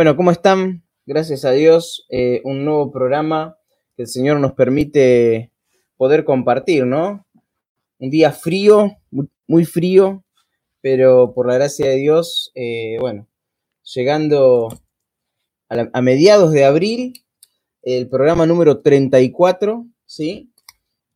[0.00, 0.82] Bueno, ¿cómo están?
[1.04, 3.58] Gracias a Dios, eh, un nuevo programa
[3.94, 5.52] que el Señor nos permite
[5.98, 7.26] poder compartir, ¿no?
[7.98, 8.96] Un día frío,
[9.46, 10.24] muy frío,
[10.80, 13.28] pero por la gracia de Dios, eh, bueno,
[13.94, 14.68] llegando
[15.68, 17.22] a, mediados de abril,
[17.82, 20.50] el programa número 34, ¿sí?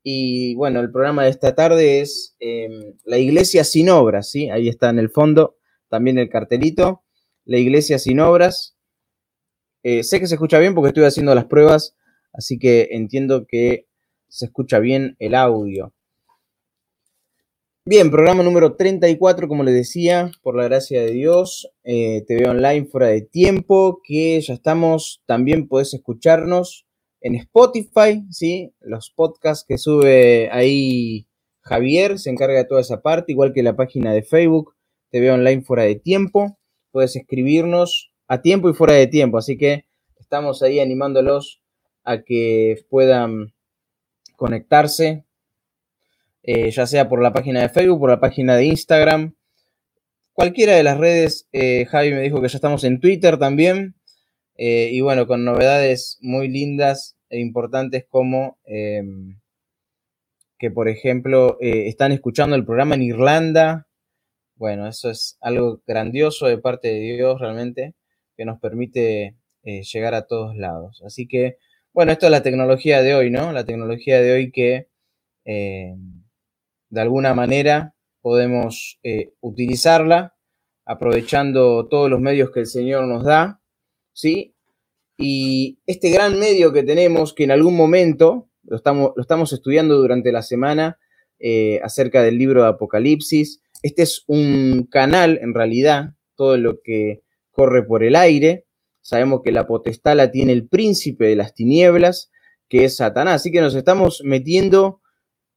[0.03, 4.51] Y bueno, el programa de esta tarde es em, La Iglesia sin Obras, ¿sí?
[4.51, 5.57] Ahí está en el fondo
[5.89, 7.03] también el cartelito,
[7.47, 8.74] La Iglesia sin Obras.
[9.85, 11.95] Eh, sé que se escucha bien porque estoy haciendo las pruebas,
[12.33, 13.87] así que entiendo que
[14.29, 15.93] se escucha bien el audio.
[17.85, 22.87] Bien, programa número 34, como les decía, por la gracia de Dios, eh, TV Online
[22.87, 26.87] fuera de tiempo, que ya estamos, también podés escucharnos
[27.21, 28.73] en Spotify, ¿sí?
[28.81, 31.27] Los podcasts que sube ahí
[31.61, 34.75] Javier se encarga de toda esa parte, igual que la página de Facebook,
[35.11, 36.59] TV Online fuera de tiempo.
[36.91, 39.39] Puedes escribirnos a tiempo y fuera de tiempo.
[39.39, 39.85] Así que
[40.19, 41.63] estamos ahí animándolos
[42.05, 43.55] a que puedan
[44.37, 45.25] conectarse,
[46.43, 49.35] eh, ya sea por la página de Facebook, por la página de Instagram,
[50.33, 51.49] cualquiera de las redes.
[51.53, 53.95] Eh, Javi me dijo que ya estamos en Twitter también.
[54.57, 59.41] Eh, y bueno, con novedades muy lindas e importantes como em,
[60.59, 63.89] que, por ejemplo, están escuchando el programa en Irlanda.
[64.55, 67.95] Bueno, eso es algo grandioso de parte de Dios realmente
[68.37, 71.03] que nos permite eh, llegar a todos lados.
[71.05, 71.59] Así que,
[71.93, 73.53] bueno, esto es la tecnología de hoy, ¿no?
[73.53, 74.89] La tecnología de hoy que
[75.45, 75.95] eh,
[76.91, 80.35] de alguna manera podemos eh, utilizarla
[80.85, 83.63] aprovechando todos los medios que el Señor nos da,
[84.13, 84.55] ¿sí?
[85.17, 89.97] Y este gran medio que tenemos, que en algún momento lo estamos, lo estamos estudiando
[89.97, 90.99] durante la semana
[91.83, 97.24] acerca del libro de Apocalipsis, este es un canal, en realidad, todo lo que
[97.55, 98.67] corre por el aire.
[99.01, 102.31] Sabemos que la potestad la tiene el príncipe de las tinieblas,
[102.69, 103.37] que es Satanás.
[103.37, 105.01] Así que nos estamos metiendo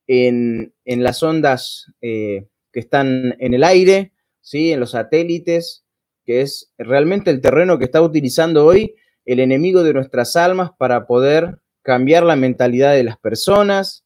[0.06, 4.72] en, las ondas eh, que están en el aire, ¿sí?
[4.72, 5.86] en los satélites,
[6.24, 11.06] que es realmente el terreno que está utilizando hoy el enemigo de nuestras almas para
[11.06, 14.06] poder cambiar la mentalidad de las personas,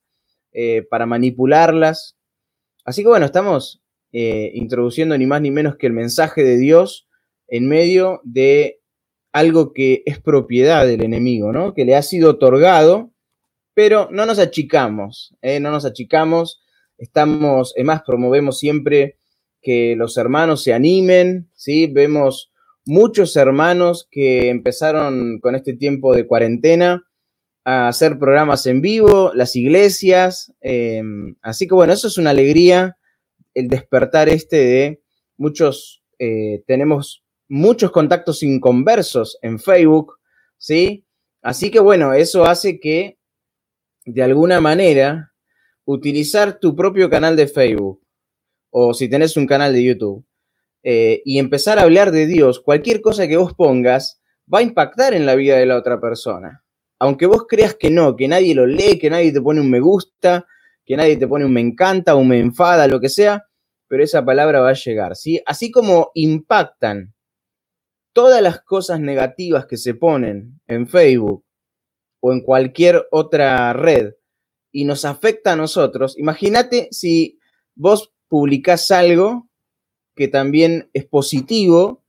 [0.51, 2.17] eh, para manipularlas.
[2.85, 3.81] Así que bueno, estamos
[4.11, 7.07] eh, introduciendo ni más ni menos que el mensaje de Dios
[7.51, 8.79] en medio de
[9.33, 11.73] algo que es propiedad del enemigo, ¿no?
[11.73, 13.11] Que le ha sido otorgado,
[13.73, 15.59] pero no nos achicamos, ¿eh?
[15.59, 16.63] no nos achicamos,
[16.97, 19.17] estamos, es más, promovemos siempre
[19.61, 21.87] que los hermanos se animen, ¿sí?
[21.87, 22.51] Vemos
[22.85, 27.03] muchos hermanos que empezaron con este tiempo de cuarentena
[27.65, 32.97] a hacer programas en vivo, las iglesias, em, así que bueno, eso es una alegría,
[33.53, 35.01] el despertar este de
[35.37, 40.17] muchos, eh, tenemos muchos contactos inconversos en Facebook,
[40.57, 41.05] ¿sí?
[41.41, 43.19] Así que bueno, eso hace que
[44.05, 45.33] de alguna manera
[45.83, 48.01] utilizar tu propio canal de Facebook
[48.69, 50.25] o si tenés un canal de YouTube
[50.81, 55.13] eh, y empezar a hablar de Dios, cualquier cosa que vos pongas va a impactar
[55.13, 56.63] en la vida de la otra persona.
[56.99, 59.81] Aunque vos creas que no, que nadie lo lee, que nadie te pone un me
[59.81, 60.47] gusta,
[60.85, 63.45] que nadie te pone un me encanta, un me enfada, lo que sea,
[63.89, 65.41] pero esa palabra va a llegar, ¿sí?
[65.45, 67.13] Así como impactan
[68.13, 71.43] todas las cosas negativas que se ponen en Facebook
[72.19, 74.13] o en cualquier otra red
[74.71, 77.39] y nos afecta a nosotros, imagínate si
[77.75, 79.49] vos publicás algo
[80.15, 82.03] que también es positivo,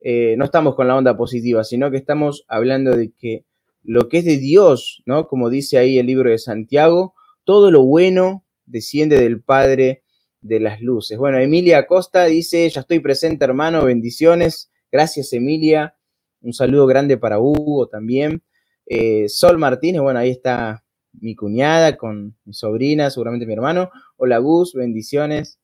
[0.00, 3.44] eh, no estamos con la onda positiva, sino que estamos hablando de que
[3.82, 5.28] lo que es de Dios, ¿no?
[5.28, 7.14] Como dice ahí el libro de Santiago,
[7.44, 10.02] todo lo bueno desciende del Padre
[10.40, 11.18] de las luces.
[11.18, 14.70] Bueno, Emilia Acosta dice, ya estoy presente hermano, bendiciones.
[14.90, 15.94] Gracias, Emilia.
[16.40, 18.42] Un saludo grande para Hugo también.
[18.86, 23.90] Eh, Sol Martínez, bueno, ahí está mi cuñada con mi sobrina, seguramente mi hermano.
[24.16, 25.58] Hola Gus, bendiciones.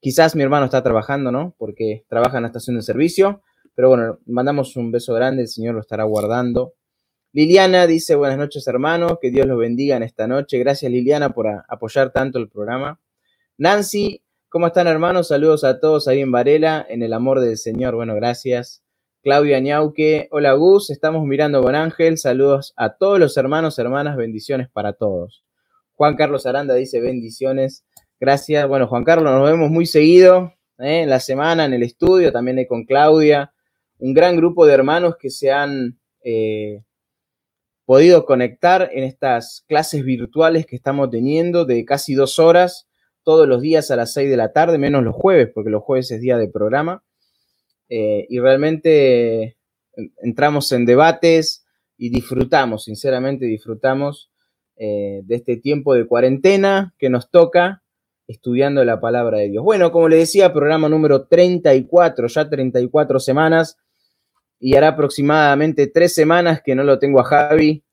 [0.00, 1.54] Quizás mi hermano está trabajando, ¿no?
[1.58, 3.42] Porque trabaja en la estación de servicio.
[3.74, 6.74] Pero bueno, mandamos un beso grande, el Señor lo estará guardando.
[7.32, 10.58] Liliana dice, buenas noches hermanos, que Dios los bendiga en esta noche.
[10.58, 13.00] Gracias Liliana por apoyar tanto el programa.
[13.56, 15.28] Nancy ¿Cómo están hermanos?
[15.28, 17.94] Saludos a todos ahí en Varela, en el amor del Señor.
[17.94, 18.82] Bueno, gracias.
[19.22, 22.16] Claudia Ñauque, hola Gus, estamos mirando con Ángel.
[22.16, 25.44] Saludos a todos los hermanos, hermanas, bendiciones para todos.
[25.96, 27.84] Juan Carlos Aranda dice bendiciones.
[28.18, 28.66] Gracias.
[28.66, 31.02] Bueno, Juan Carlos, nos vemos muy seguido ¿eh?
[31.02, 33.52] en la semana, en el estudio, también con Claudia.
[33.98, 36.84] Un gran grupo de hermanos que se han eh,
[37.84, 42.87] podido conectar en estas clases virtuales que estamos teniendo de casi dos horas
[43.28, 46.10] todos los días a las 6 de la tarde, menos los jueves, porque los jueves
[46.10, 47.04] es día de programa.
[47.90, 49.58] Eh, y realmente
[50.22, 51.66] entramos en debates
[51.98, 54.30] y disfrutamos, sinceramente disfrutamos
[54.76, 57.82] eh, de este tiempo de cuarentena que nos toca
[58.26, 59.62] estudiando la palabra de Dios.
[59.62, 63.76] Bueno, como les decía, programa número 34, ya 34 semanas,
[64.58, 67.84] y hará aproximadamente tres semanas que no lo tengo a Javi.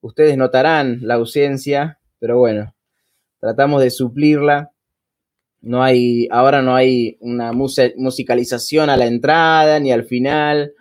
[0.00, 2.72] Ustedes notarán la ausencia, pero bueno,
[3.40, 4.70] tratamos de suplirla.
[5.66, 10.72] No hay, ahora no hay una musicalización a la entrada, ni al final,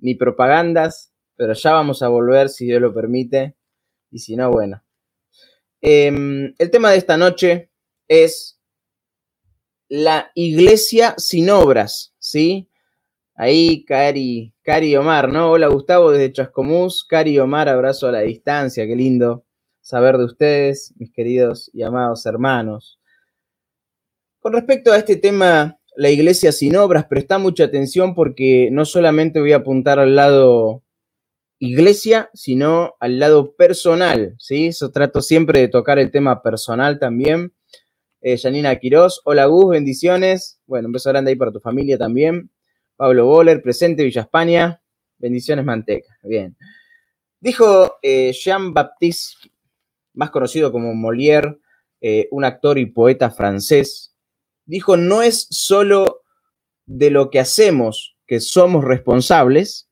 [0.00, 3.56] ni propagandas, pero ya vamos a volver si Dios lo permite.
[4.10, 4.82] Y si no, bueno.
[5.80, 7.70] Em, el tema de esta noche
[8.06, 8.60] es
[9.88, 12.68] la iglesia sin obras, ¿sí?
[13.34, 15.52] Ahí, Cari, Cari Omar, ¿no?
[15.52, 17.06] Hola Gustavo desde Chascomús.
[17.08, 19.46] Cari Omar, abrazo a la distancia, qué lindo
[19.80, 23.00] saber de ustedes, mis queridos y amados hermanos.
[24.44, 29.40] Con respecto a este tema, la iglesia sin obras, presta mucha atención porque no solamente
[29.40, 30.82] voy a apuntar al lado
[31.58, 34.66] iglesia, sino al lado personal, ¿sí?
[34.66, 37.54] Eso trato siempre de tocar el tema personal también.
[38.20, 40.60] Eh, Janina Quirós, hola Gus, bendiciones.
[40.66, 42.50] Bueno, un beso grande ahí para tu familia también.
[42.96, 44.82] Pablo Boller, presente Villa España.
[45.16, 46.18] Bendiciones Manteca.
[46.22, 46.54] Bien.
[47.40, 49.50] Dijo eh, Jean-Baptiste,
[50.12, 51.56] más conocido como Molière,
[52.02, 54.13] eh, un actor y poeta francés,
[54.66, 56.22] dijo, no es solo
[56.86, 59.88] de lo que hacemos que somos responsables,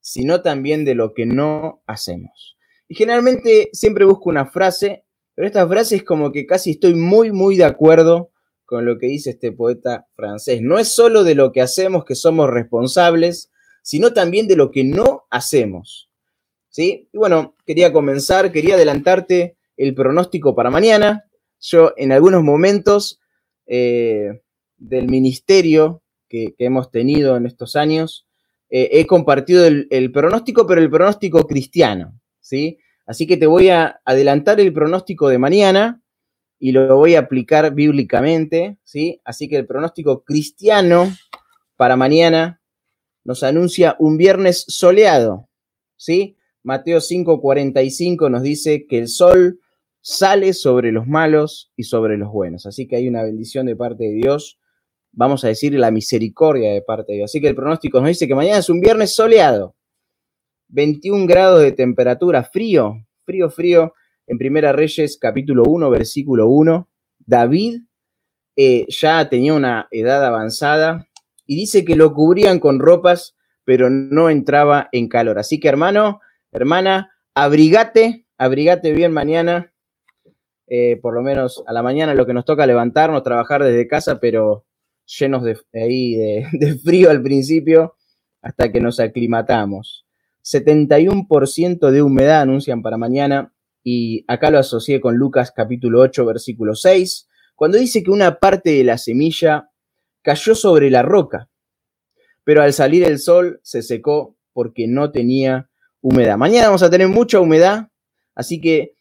[0.00, 2.56] sino también de lo que no hacemos.
[2.88, 5.04] Y generalmente siempre busco una frase
[5.34, 8.30] pero esta frase es como que casi estoy muy, muy de acuerdo
[8.64, 10.60] con lo que dice este poeta francés.
[10.62, 13.50] No es solo de lo que hacemos que somos responsables,
[13.82, 16.10] sino también de lo que no hacemos.
[16.68, 17.08] ¿Sí?
[17.12, 21.24] Y bueno, quería comenzar, quería adelantarte el pronóstico para mañana.
[21.60, 23.20] Yo en algunos momentos
[23.66, 24.42] eh,
[24.76, 28.26] del ministerio que, hemos tenido en estos años,
[28.70, 32.78] eh, he compartido el, el, pronóstico, pero el pronóstico cristiano, ¿sí?
[33.06, 36.02] Así que te voy a adelantar el pronóstico de mañana
[36.58, 39.20] y lo voy a aplicar bíblicamente, ¿sí?
[39.24, 41.12] Así que el pronóstico cristiano
[41.76, 42.62] para mañana
[43.24, 45.48] nos anuncia un viernes soleado,
[45.96, 46.36] ¿sí?
[46.62, 49.60] Mateo 5:45 nos dice que el sol
[50.02, 52.66] sale sobre los malos y sobre los buenos.
[52.66, 54.58] Así que hay una bendición de parte de Dios.
[55.12, 57.30] Vamos a decir la misericordia de parte de Dios.
[57.30, 59.76] Así que el pronóstico nos dice que mañana es un viernes soleado.
[60.68, 63.94] 21 grados de temperatura, frío, frío, frío.
[64.26, 66.88] En Primera Reyes, capítulo 1, versículo 1,
[67.18, 67.82] David
[68.56, 71.08] eh, ya tenía una edad avanzada
[71.46, 75.38] y dice que lo cubrían con ropas, pero no entraba en calor.
[75.38, 76.20] Así que hermano,
[76.52, 79.71] hermana, abrigate, abrigate bien mañana,
[80.74, 84.20] eh, por lo menos a la mañana lo que nos toca levantarnos, trabajar desde casa,
[84.20, 84.64] pero
[85.04, 86.14] llenos de, ahí
[86.52, 87.94] de frío al principio
[88.40, 90.06] hasta que nos aclimatamos.
[90.42, 93.52] 71% de humedad anuncian para mañana
[93.84, 98.70] y acá lo asocié con Lucas capítulo 8 versículo 6, cuando dice que una parte
[98.70, 99.68] de la semilla
[100.22, 101.50] cayó sobre la roca,
[102.44, 105.68] pero al salir el sol se secó porque no tenía
[106.00, 106.38] humedad.
[106.38, 107.88] Mañana vamos a tener mucha humedad,
[108.34, 108.94] así que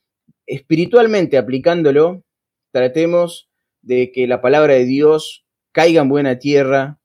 [0.52, 2.24] espiritualmente aplicándolo,
[2.72, 3.50] tratemos
[3.82, 7.00] de que la palabra de Dios caiga en buena tierra,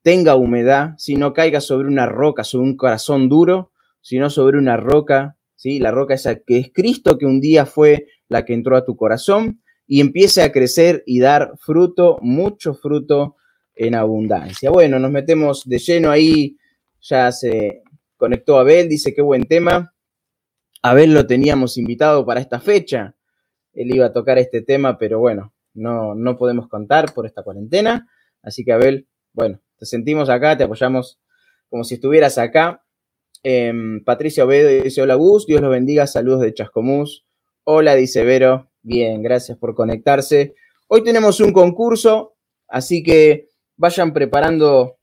[0.00, 3.70] tenga humedad, si no caiga sobre una roca, sobre un corazón duro,
[4.00, 5.78] sino sobre una roca, ¿sí?
[5.78, 8.96] La roca esa que es Cristo, que un día fue la que entró a tu
[8.96, 13.36] corazón y empiece a crecer y dar fruto, mucho fruto
[13.74, 14.70] en abundancia.
[14.70, 16.56] Bueno, nos metemos de lleno ahí,
[17.02, 17.82] ya se
[18.16, 19.92] conectó Abel, dice qué buen tema.
[20.82, 23.16] Abel lo teníamos invitado para esta fecha,
[23.72, 28.08] él iba a tocar este tema, pero bueno, no, no podemos contar por esta cuarentena.
[28.42, 31.20] Así que Abel, bueno, te sentimos acá, te apoyamos
[31.68, 32.82] como si estuvieras acá.
[33.42, 37.26] Em, Patricia Obedo dice, hola Gus, Dios los bendiga, saludos de Chascomús.
[37.64, 38.70] Hola, dice Vero.
[38.82, 40.54] Bien, gracias por conectarse.
[40.88, 42.36] Hoy tenemos un concurso,
[42.68, 44.98] así que vayan preparando.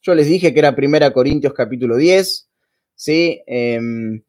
[0.00, 2.50] Yo les dije que era Primera Corintios capítulo 10,
[2.94, 3.42] ¿sí?
[3.46, 4.22] Em,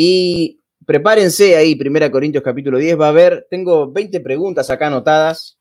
[0.00, 5.58] y prepárense ahí, Primera Corintios capítulo 10, va a haber, tengo 20 preguntas acá anotadas.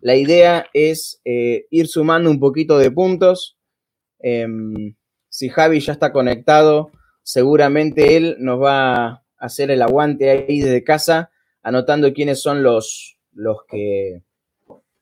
[0.00, 3.58] La idea es eh, ir sumando un poquito de puntos.
[4.18, 4.94] Em,
[5.28, 6.90] si Javi ya está conectado,
[7.22, 11.30] seguramente él nos va a hacer el aguante ahí desde casa,
[11.62, 14.22] anotando quiénes son los, los que,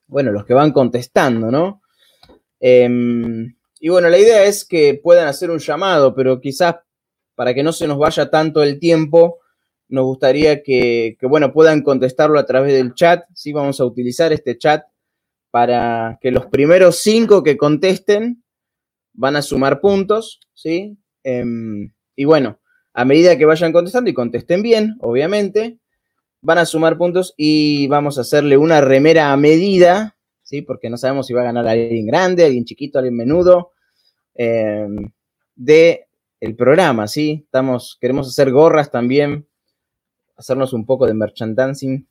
[0.08, 1.80] bueno, los que van contestando, ¿no?
[2.58, 6.74] Em, y bueno, la idea es que puedan hacer un llamado, pero quizás
[7.34, 9.38] para que no se nos vaya tanto el tiempo,
[9.88, 13.24] nos gustaría que, bueno, puedan contestarlo a través del chat.
[13.34, 14.84] Sí, vamos a utilizar este chat
[15.50, 18.42] para que los primeros cinco que contesten
[19.12, 20.98] van a sumar puntos, ¿sí?
[21.22, 22.58] Em, y bueno,
[22.92, 25.78] a medida que vayan contestando y contesten bien, obviamente,
[26.40, 30.62] van a sumar puntos y vamos a hacerle una remera a medida, ¿sí?
[30.62, 33.72] Porque no sabemos si va a ganar alguien grande, alguien chiquito, alguien menudo,
[34.34, 35.12] em,
[35.54, 36.03] de
[36.44, 37.42] el programa, ¿sí?
[37.44, 39.46] Estamos, queremos hacer gorras también,
[40.36, 42.08] hacernos un poco de merchandising.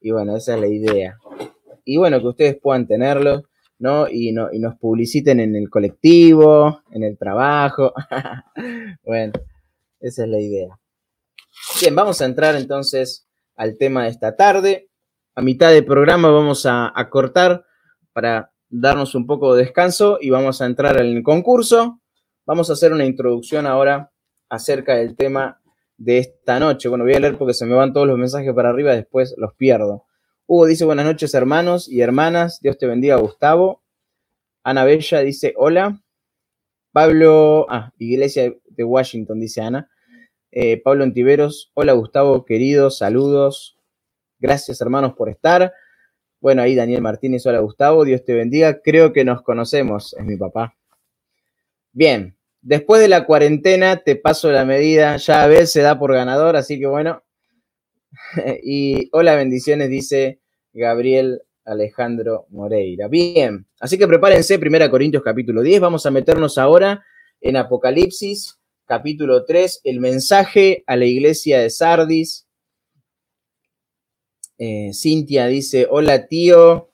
[0.00, 1.18] Y bueno, esa es la idea.
[1.84, 3.44] Y bueno, que ustedes puedan tenerlo,
[3.78, 4.08] ¿no?
[4.08, 7.92] Y, no, y nos publiciten en el colectivo, en el trabajo.
[9.04, 9.32] bueno.
[10.04, 10.78] Esa es la idea.
[11.80, 13.26] Bien, vamos a entrar entonces
[13.56, 14.90] al tema de esta tarde.
[15.34, 17.64] A mitad del programa vamos a, cortar
[18.12, 22.02] para darnos un poco de descanso y vamos a entrar en el concurso.
[22.46, 24.12] Vamos a hacer una introducción ahora
[24.50, 25.62] acerca del tema
[25.96, 26.90] de esta noche.
[26.90, 29.54] Bueno, voy a leer porque se me van todos los mensajes para arriba, después los
[29.54, 30.04] pierdo.
[30.46, 33.82] Hugo dice buenas noches hermanos y hermanas, Dios te bendiga Gustavo.
[34.62, 36.02] Ana Bella dice hola.
[36.92, 39.90] Pablo, ah, Iglesia de Washington dice Ana.
[40.50, 43.78] Eh, Pablo Antiveros, hola Gustavo, querido, saludos.
[44.38, 45.72] Gracias hermanos por estar.
[46.40, 48.82] Bueno, ahí Daniel Martínez, hola Gustavo, Dios te bendiga.
[48.82, 50.76] Creo que nos conocemos, es mi papá.
[51.96, 56.12] Bien, después de la cuarentena te paso la medida, ya a ver, se da por
[56.12, 57.22] ganador, así que bueno.
[58.64, 60.40] y hola, bendiciones, dice
[60.72, 63.06] Gabriel Alejandro Moreira.
[63.06, 67.04] Bien, así que prepárense, 1 Corintios capítulo 10, vamos a meternos ahora
[67.40, 72.48] en Apocalipsis capítulo 3, el mensaje a la iglesia de Sardis.
[74.58, 76.90] Eh, Cintia dice, hola tío,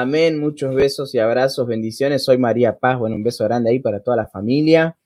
[0.00, 4.00] amén, muchos besos y abrazos, bendiciones, soy María Paz, bueno, un beso grande ahí para
[4.00, 4.98] toda la familia.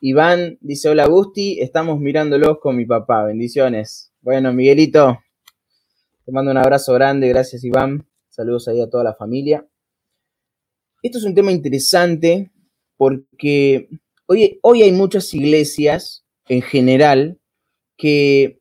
[0.00, 4.12] Iván dice, hola Gusti, estamos mirándolos con mi papá, bendiciones.
[4.20, 5.18] Bueno, Miguelito,
[6.24, 9.66] te mando un abrazo grande, gracias Iván, saludos ahí a toda la familia.
[11.02, 12.50] Esto es un tema interesante
[12.96, 13.88] porque
[14.28, 17.38] Hoy, hay muchas iglesias en general
[17.96, 18.60] que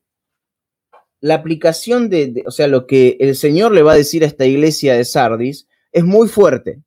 [1.26, 4.46] la aplicación de, o sea, lo que el Señor le va a decir a esta
[4.46, 6.84] iglesia de Sardis es muy fuerte.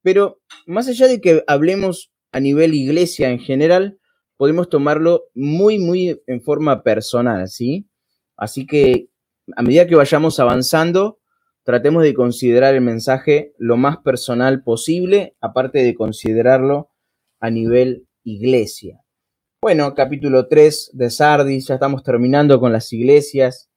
[0.00, 3.98] Pero más allá de que hablemos a nivel iglesia en general,
[4.38, 7.86] podemos tomarlo muy, muy en forma personal, ¿sí?
[8.34, 9.10] Así que
[9.54, 11.18] a medida que vayamos avanzando,
[11.62, 16.88] tratemos de considerar el mensaje lo más personal posible, aparte de considerarlo
[17.40, 19.02] a nivel iglesia.
[19.62, 23.70] Bueno, capítulo 3 de Sardis, ya estamos terminando con las iglesias.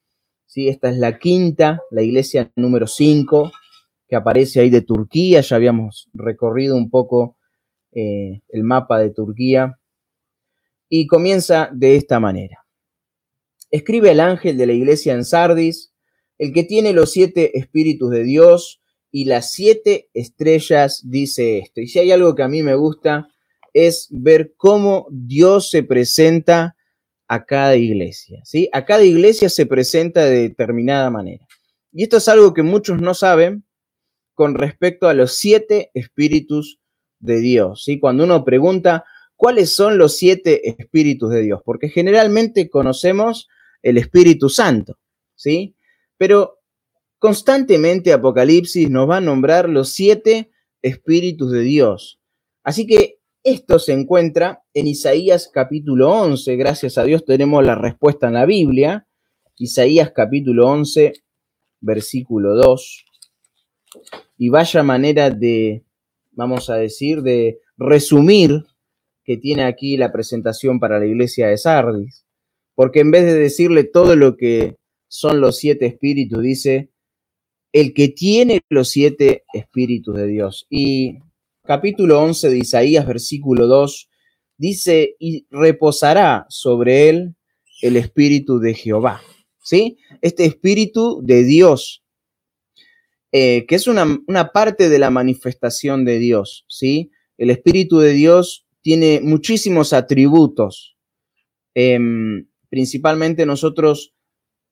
[0.46, 0.68] ¿sí?
[0.68, 3.52] Esta es la quinta, la iglesia número 5,
[4.08, 5.40] que aparece ahí de Turquía.
[5.40, 7.38] Ya habíamos recorrido un poco
[7.94, 9.80] eh, el mapa de Turquía.
[10.90, 12.66] Y comienza de esta manera.
[13.72, 15.94] Escribe el ángel de la iglesia en Sardis,
[16.38, 18.82] el que tiene los siete espíritus de Dios
[19.12, 21.80] y las siete estrellas, dice esto.
[21.80, 23.30] Y si hay algo que a mí me gusta,
[23.88, 26.76] es ver cómo Dios se presenta
[27.28, 28.70] a cada iglesia, ¿sí?
[28.74, 31.48] A cada iglesia se presenta de determinada manera.
[31.92, 33.64] Y esto es algo que muchos no saben
[34.34, 36.80] con respecto a los siete espíritus
[37.20, 38.00] de Dios, ¿sí?
[38.00, 39.06] Cuando uno pregunta
[39.36, 43.48] cuáles son los siete espíritus de Dios, porque generalmente conocemos
[43.82, 44.98] el Espíritu Santo,
[45.36, 45.76] ¿sí?
[46.18, 46.60] Pero
[47.20, 52.20] constantemente Apocalipsis nos va a nombrar los siete espíritus de Dios.
[52.64, 56.56] Así que esto se encuentra en Isaías capítulo 11.
[56.56, 59.08] Gracias a Dios tenemos la respuesta en la Biblia.
[59.58, 61.14] Isaías capítulo 11,
[61.82, 63.06] versículo 2.
[64.38, 65.84] Y vaya manera de,
[66.32, 68.66] vamos a decir, de resumir
[69.24, 72.26] que tiene aquí la presentación para la iglesia de Sardis.
[72.76, 74.76] Porque en vez de decirle todo lo que
[75.08, 76.90] son los siete espíritus, dice,
[77.72, 80.66] el que tiene los siete espíritus de Dios.
[80.70, 81.20] Y
[81.70, 84.10] capítulo 11 de Isaías, versículo 2,
[84.58, 87.36] dice, y reposará sobre él
[87.84, 89.22] el espíritu de Jehová.
[89.62, 90.00] ¿Sí?
[90.24, 92.04] Este espíritu de Dios,
[93.32, 94.18] eh, que es una,
[94.52, 96.66] parte de la manifestación de Dios.
[96.68, 97.12] ¿Sí?
[97.38, 100.98] El espíritu de Dios tiene muchísimos atributos.
[101.76, 104.16] Em, principalmente nosotros,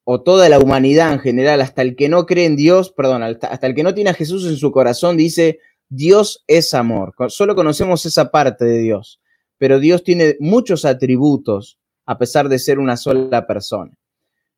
[0.03, 3.67] o toda la humanidad en general, hasta el que no cree en Dios, perdón, hasta
[3.67, 7.13] el que no tiene a Jesús en su corazón, dice, Dios es amor.
[7.29, 9.21] Solo conocemos esa parte de Dios,
[9.57, 13.97] pero Dios tiene muchos atributos a pesar de ser una sola persona.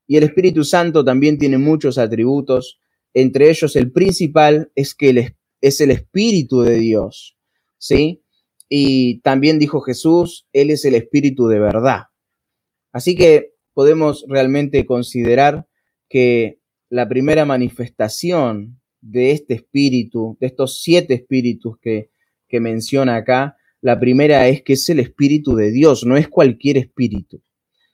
[0.07, 2.79] Y el Espíritu Santo también tiene muchos atributos,
[3.13, 7.37] entre ellos el principal es que es el Espíritu de Dios,
[7.77, 8.23] ¿sí?
[8.67, 12.03] Y también dijo Jesús, Él es el Espíritu de verdad.
[12.91, 15.67] Así que podemos realmente considerar
[16.07, 16.59] que
[16.89, 22.09] la primera manifestación de este espíritu, de estos siete espíritus que,
[22.59, 27.41] menciona acá, La primera es que es el Espíritu de Dios, no es cualquier espíritu.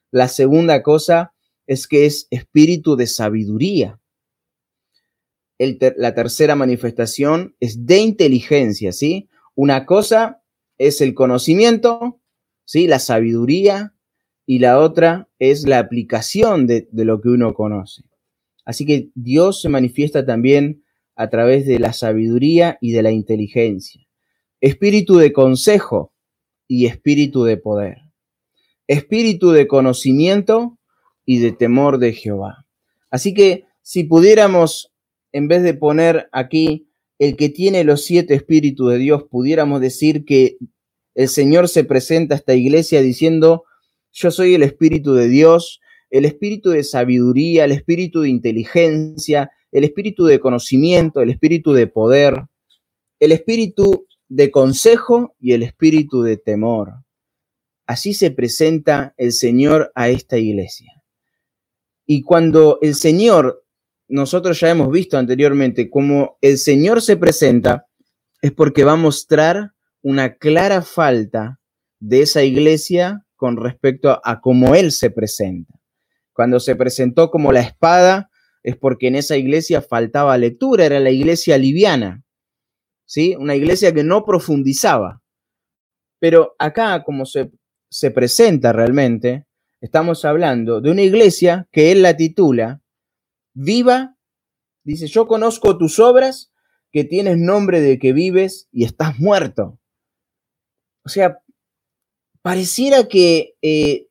[0.09, 1.33] La segunda cosa
[1.67, 3.99] es que es espíritu de sabiduría.
[5.59, 9.29] la tercera manifestación es de inteligencia, ¿sí?
[9.53, 10.41] Una cosa
[10.77, 12.19] es el conocimiento,
[12.65, 12.87] ¿sí?
[12.87, 13.95] La sabiduría,
[14.45, 18.03] y la otra es la aplicación de, de lo que uno conoce.
[18.63, 20.83] Así que Dios se manifiesta también
[21.15, 24.01] a través de la sabiduría y de la inteligencia.
[24.61, 26.13] Espíritu de consejo
[26.67, 27.97] y espíritu de poder.
[28.87, 30.77] Espíritu de conocimiento
[31.25, 32.65] y de temor de Jehová.
[33.09, 34.91] Así que si pudiéramos,
[35.31, 36.87] en vez de poner aquí
[37.19, 40.57] el que tiene los siete espíritus de Dios, pudiéramos decir que
[41.13, 43.63] el Señor se presenta a esta iglesia diciendo,
[44.11, 49.83] yo soy el Espíritu de Dios, el Espíritu de sabiduría, el Espíritu de inteligencia, el
[49.83, 52.45] Espíritu de conocimiento, el Espíritu de poder,
[53.19, 57.03] el Espíritu de consejo y el Espíritu de temor.
[57.85, 61.03] Así se presenta el Señor a esta iglesia.
[62.05, 63.65] Y cuando el Señor,
[64.07, 67.85] nosotros ya hemos visto anteriormente, como el Señor se presenta,
[68.41, 71.59] es porque va a mostrar una clara falta
[71.99, 75.73] de esa iglesia con respecto a, cómo Él se presenta.
[76.31, 78.29] Cuando se presentó como la espada,
[78.65, 82.23] es porque en esa iglesia faltaba lectura, era la iglesia liviana,
[83.05, 83.35] ¿sí?
[83.35, 85.21] Una iglesia que no profundizaba.
[86.19, 87.51] Pero acá, como se,
[87.91, 89.45] se presenta realmente,
[89.81, 92.81] estamos hablando de una iglesia que él la titula
[93.53, 94.17] Viva,
[94.83, 96.51] dice, yo conozco tus obras,
[96.91, 99.79] que tienes nombre de que vives y estás muerto.
[101.05, 101.37] O sea,
[102.41, 104.07] pareciera que eh,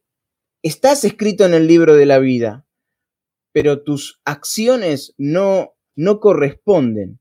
[0.63, 2.65] estás escrito en el libro de la vida,
[3.55, 7.21] pero tus acciones no, no corresponden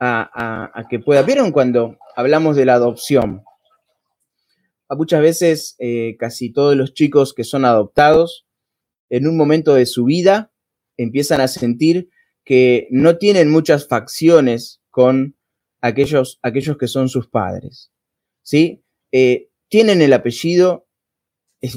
[0.00, 1.20] a, que pueda.
[1.20, 3.42] ¿Vieron cuando hablamos de la adopción?
[4.88, 8.46] Muchas veces eh, casi todos los chicos que son adoptados,
[9.10, 10.50] en un momento de su vida,
[10.96, 12.08] empiezan a sentir
[12.42, 15.36] que no tienen muchas facciones con
[15.82, 17.92] aquellos, aquellos que son sus padres.
[18.40, 18.82] ¿sí?
[19.12, 20.88] Eh, tienen el apellido,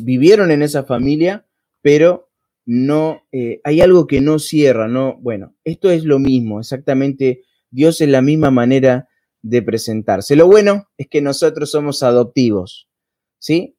[0.03, 1.45] vivieron en esa familia,
[1.81, 2.30] pero
[2.65, 5.17] no, eh, hay algo que no cierra, ¿no?
[5.21, 9.07] Bueno, esto es lo mismo, exactamente, Dios es la misma manera
[9.41, 10.35] de presentarse.
[10.35, 12.89] Lo bueno es que nosotros somos adoptivos,
[13.39, 13.77] ¿sí?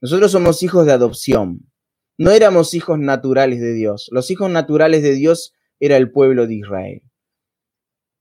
[0.00, 1.70] Nosotros somos hijos de adopción.
[2.18, 4.08] No éramos hijos naturales de Dios.
[4.12, 7.02] Los hijos naturales de Dios era el pueblo de Israel.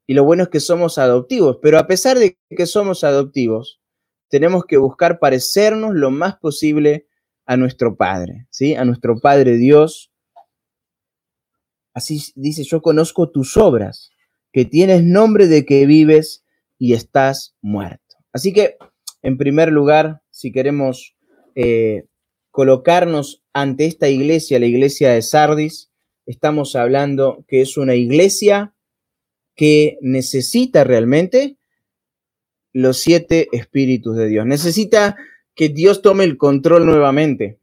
[0.07, 3.81] Y lo bueno es que somos adoptivos, pero a pesar de que somos adoptivos,
[4.29, 7.06] tenemos que buscar parecernos lo más posible
[7.47, 8.75] a nuestro Padre, ¿sí?
[8.75, 10.11] A nuestro Padre Dios.
[11.93, 14.11] Así dice, yo conozco tus obras,
[14.51, 16.43] que tienes nombre de que vives
[16.77, 18.17] y estás muerto.
[18.33, 18.77] Así que,
[19.23, 21.15] en primer lugar, si queremos
[21.55, 22.05] eh,
[22.51, 25.89] colocarnos ante esta iglesia, la iglesia de Sardis,
[26.25, 28.75] estamos hablando que es una iglesia
[29.55, 31.57] que necesita realmente
[32.73, 34.45] los siete espíritus de Dios.
[34.45, 35.15] Necesita
[35.57, 37.59] que Dios tome el control nuevamente.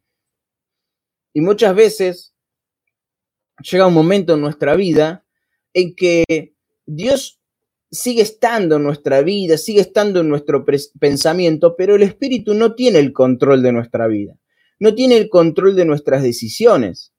[1.33, 2.35] Y muchas veces
[3.63, 5.25] llega un momento en nuestra vida
[5.73, 6.55] en que
[6.85, 7.41] Dios
[7.93, 10.65] sigue estando en nuestra vida, sigue estando en nuestro
[10.99, 14.37] pensamiento, pero el espíritu no tiene el control de nuestra vida,
[14.81, 17.13] no tiene el control de nuestras decisiones.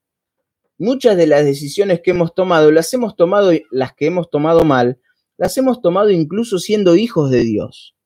[0.76, 5.00] Muchas de las decisiones que hemos tomado, las hemos tomado, las que hemos tomado mal,
[5.38, 7.96] las hemos tomado incluso siendo hijos de Dios.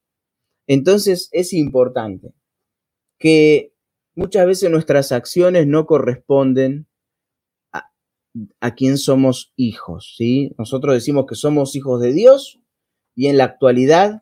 [0.69, 2.33] Entonces es importante
[3.21, 3.73] que
[4.17, 6.89] muchas veces nuestras acciones no corresponden
[7.73, 7.93] a,
[8.59, 10.53] a quién somos hijos, ¿sí?
[10.59, 12.61] Nosotros decimos que somos hijos de Dios
[13.15, 14.21] y en la actualidad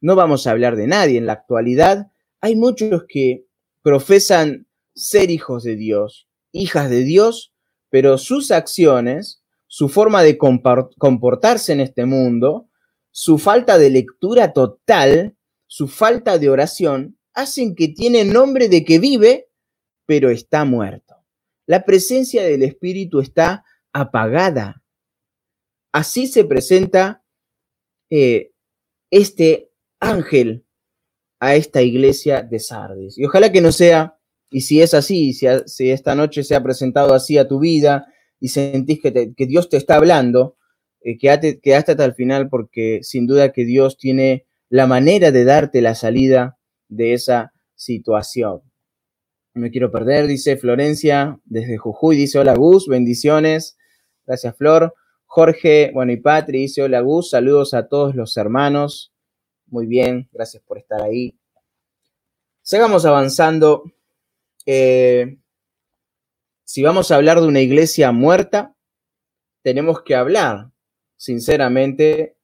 [0.00, 2.10] no vamos a hablar de nadie, en la actualidad
[2.40, 3.46] hay muchos que
[3.82, 7.54] profesan ser hijos de Dios, hijas de Dios,
[7.90, 9.40] pero sus acciones
[9.72, 12.68] su forma de comportarse en este mundo,
[13.12, 15.36] su falta de lectura total,
[15.68, 19.48] su falta de oración, hacen que tiene nombre de que vive,
[20.06, 21.16] pero está muerto.
[21.66, 24.82] La presencia del Espíritu está apagada.
[25.92, 27.24] Así se presenta
[28.10, 28.52] eh,
[29.10, 30.64] este ángel
[31.38, 33.18] a esta iglesia de Sardis.
[33.18, 34.18] Y ojalá que no sea,
[34.50, 38.06] y si es así, si, esta noche se ha presentado así a tu vida,
[38.38, 40.56] y sentís que, Dios te está hablando,
[41.02, 41.18] eh,
[41.74, 46.58] hasta el final porque sin duda que Dios tiene la manera de darte la salida
[46.90, 48.60] de esa situación.
[49.54, 53.78] No me quiero perder, dice Florencia desde Jujuy, dice hola Gus, bendiciones.
[54.26, 54.94] Gracias Flor.
[55.24, 59.12] Jorge, bueno y Patri dice hola Gus, saludos a todos los hermanos
[59.66, 61.38] Muy bien, gracias por estar ahí.
[62.62, 63.84] Sigamos avanzando.
[64.66, 65.38] Eh,
[66.64, 68.76] si vamos a hablar de una iglesia muerta,
[69.62, 70.70] tenemos que hablar,
[71.16, 72.36] sinceramente,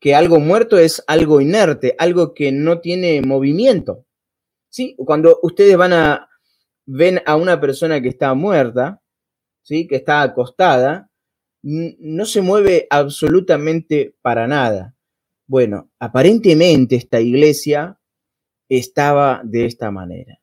[0.00, 4.04] que algo muerto es algo inerte, algo que no tiene movimiento.
[4.70, 4.94] ¿Sí?
[4.98, 6.28] Cuando ustedes van a
[6.86, 9.02] ven a una persona que está muerta,
[9.62, 9.86] ¿sí?
[9.86, 11.10] que está acostada,
[11.62, 14.94] no se mueve absolutamente para nada.
[15.46, 18.00] Bueno, aparentemente esta iglesia
[18.68, 20.40] estaba de esta manera.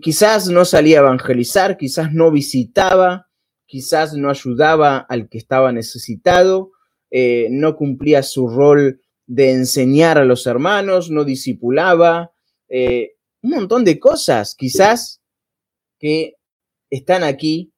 [0.00, 3.28] Quizás no salía a evangelizar, quizás no visitaba,
[3.66, 6.72] quizás no ayudaba al que estaba necesitado,
[7.10, 12.32] eh, no cumplía su rol de enseñar a los hermanos, no discipulaba,
[12.68, 15.20] eh, un montón de cosas, quizás
[15.98, 16.34] que
[16.90, 17.72] están aquí.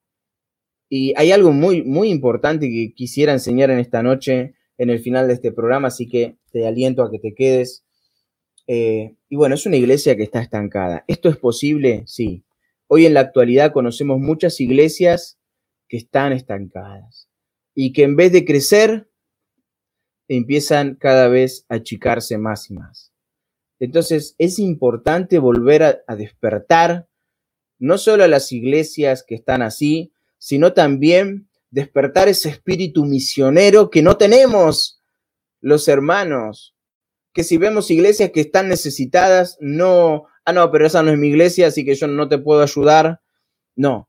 [0.89, 5.29] Y hay algo muy, muy importante que quisiera enseñar en esta noche, en el final
[5.29, 7.85] de este programa, así que te aliento a que te quedes.
[8.67, 11.05] Eh, y bueno, es una iglesia que está estancada.
[11.09, 12.05] ¿Esto es posible?
[12.07, 12.45] Sí.
[12.87, 15.39] Hoy en la actualidad conocemos muchas iglesias
[15.89, 17.29] que están estancadas
[17.75, 19.09] y que en vez de crecer,
[20.37, 23.13] empiezan cada vez a achicarse más y más.
[23.83, 27.09] Entonces es importante volver a, despertar
[27.79, 34.03] no solo a las iglesias que están así, sino también despertar ese espíritu misionero que
[34.03, 35.01] no tenemos
[35.61, 36.77] los hermanos.
[37.33, 41.29] Que si vemos iglesias que están necesitadas, no, ah, no, pero esa no es mi
[41.29, 43.21] iglesia, así que yo no te puedo ayudar.
[43.75, 44.09] No,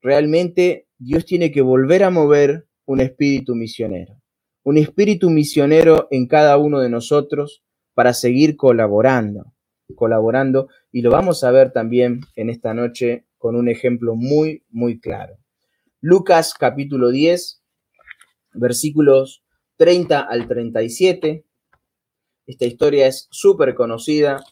[0.00, 4.23] realmente Dios tiene que volver a mover un espíritu misionero.
[4.64, 9.52] Un espíritu misionero en cada uno de nosotros para seguir colaborando,
[9.94, 14.98] colaborando, y lo vamos a ver también en esta noche con un ejemplo muy, muy
[14.98, 15.36] claro.
[16.00, 17.62] Lucas capítulo 10,
[18.54, 19.44] versículos
[19.76, 21.44] 30 al 37.
[22.46, 24.42] Esta historia es súper conocida,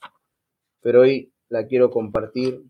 [0.83, 2.62] pero hoy la quiero compartir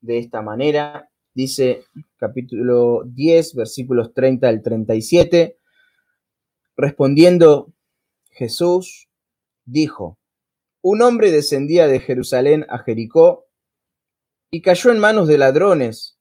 [0.00, 1.08] de esta manera.
[1.32, 1.84] Dice
[2.16, 5.58] capítulo 10, versículos 30 al 37.
[6.78, 7.74] Respondiendo
[8.30, 9.08] Jesús,
[9.64, 10.16] dijo,
[10.80, 13.48] un hombre descendía de Jerusalén a Jericó
[14.52, 16.20] y cayó en manos de ladrones,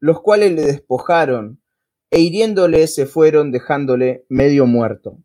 [0.00, 1.62] los cuales le despojaron
[2.10, 5.22] e hiriéndole se fueron dejándole medio muerto.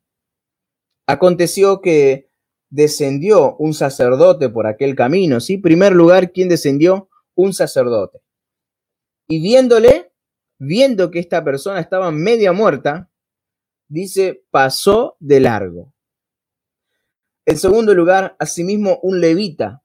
[1.07, 2.29] Aconteció que
[2.69, 5.57] descendió un sacerdote por aquel camino, ¿sí?
[5.57, 7.09] Primer lugar, ¿quién descendió?
[7.33, 8.19] Un sacerdote.
[9.27, 10.11] Y viéndole,
[10.59, 13.09] viendo que esta persona estaba media muerta,
[13.89, 15.93] dice, pasó de largo.
[17.45, 19.83] En segundo lugar, asimismo, un levita,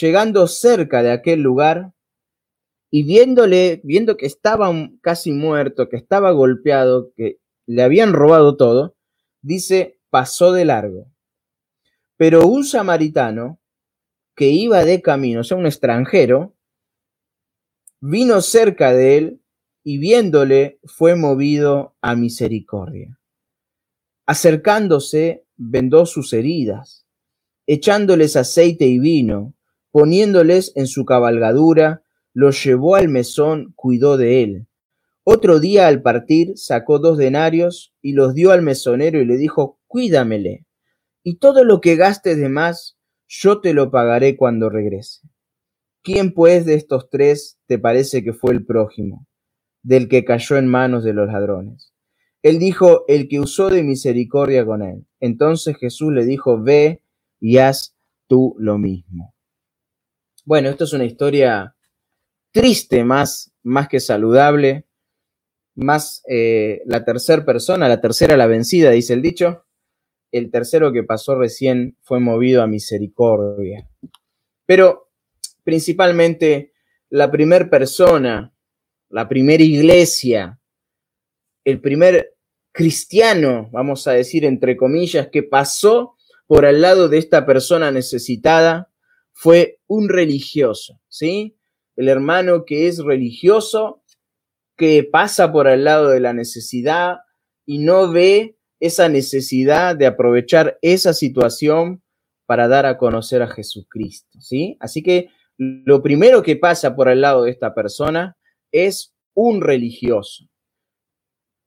[0.00, 1.92] llegando cerca de aquel lugar
[2.90, 8.96] y viéndole, viendo que estaba casi muerto, que estaba golpeado, que le habían robado todo,
[9.42, 11.06] dice, pasó de largo.
[12.16, 13.60] Pero un samaritano
[14.34, 16.54] que iba de camino, o sea, un extranjero,
[18.00, 19.42] vino cerca de él
[19.84, 23.17] y viéndole fue movido a misericordia.
[24.28, 27.06] Acercándose, vendó sus heridas,
[27.66, 29.54] echándoles aceite y vino,
[29.90, 32.02] poniéndoles en su cabalgadura,
[32.34, 34.66] los llevó al mesón, cuidó de él.
[35.24, 39.80] Otro día al partir sacó dos denarios y los dio al mesonero y le dijo,
[39.86, 40.66] cuídamele,
[41.22, 45.26] y todo lo que gastes de más, yo te lo pagaré cuando regrese.
[46.02, 49.26] ¿Quién pues de estos tres te parece que fue el prójimo,
[49.82, 51.87] del que cayó en manos de los ladrones?
[52.42, 55.06] Él dijo, el que usó de misericordia con él.
[55.20, 57.02] Entonces Jesús le dijo, ve
[57.40, 57.96] y haz
[58.26, 59.34] tú lo mismo.
[60.44, 61.74] Bueno, esto es una historia
[62.52, 64.86] triste más, más que saludable,
[65.74, 69.64] más eh, la tercera persona, la tercera la vencida, dice el dicho.
[70.30, 73.88] El tercero que pasó recién fue movido a misericordia.
[74.66, 75.10] Pero
[75.64, 76.72] principalmente
[77.10, 78.52] la primera persona,
[79.08, 80.60] la primera iglesia
[81.68, 82.34] el primer
[82.72, 88.90] cristiano, vamos a decir entre comillas, que pasó por al lado de esta persona necesitada
[89.34, 91.58] fue un religioso, ¿sí?
[91.94, 94.02] El hermano que es religioso,
[94.78, 97.18] que pasa por al lado de la necesidad
[97.66, 102.02] y no ve esa necesidad de aprovechar esa situación
[102.46, 104.78] para dar a conocer a Jesucristo, ¿sí?
[104.80, 105.28] Así que
[105.58, 108.38] lo primero que pasa por al lado de esta persona
[108.72, 110.48] es un religioso.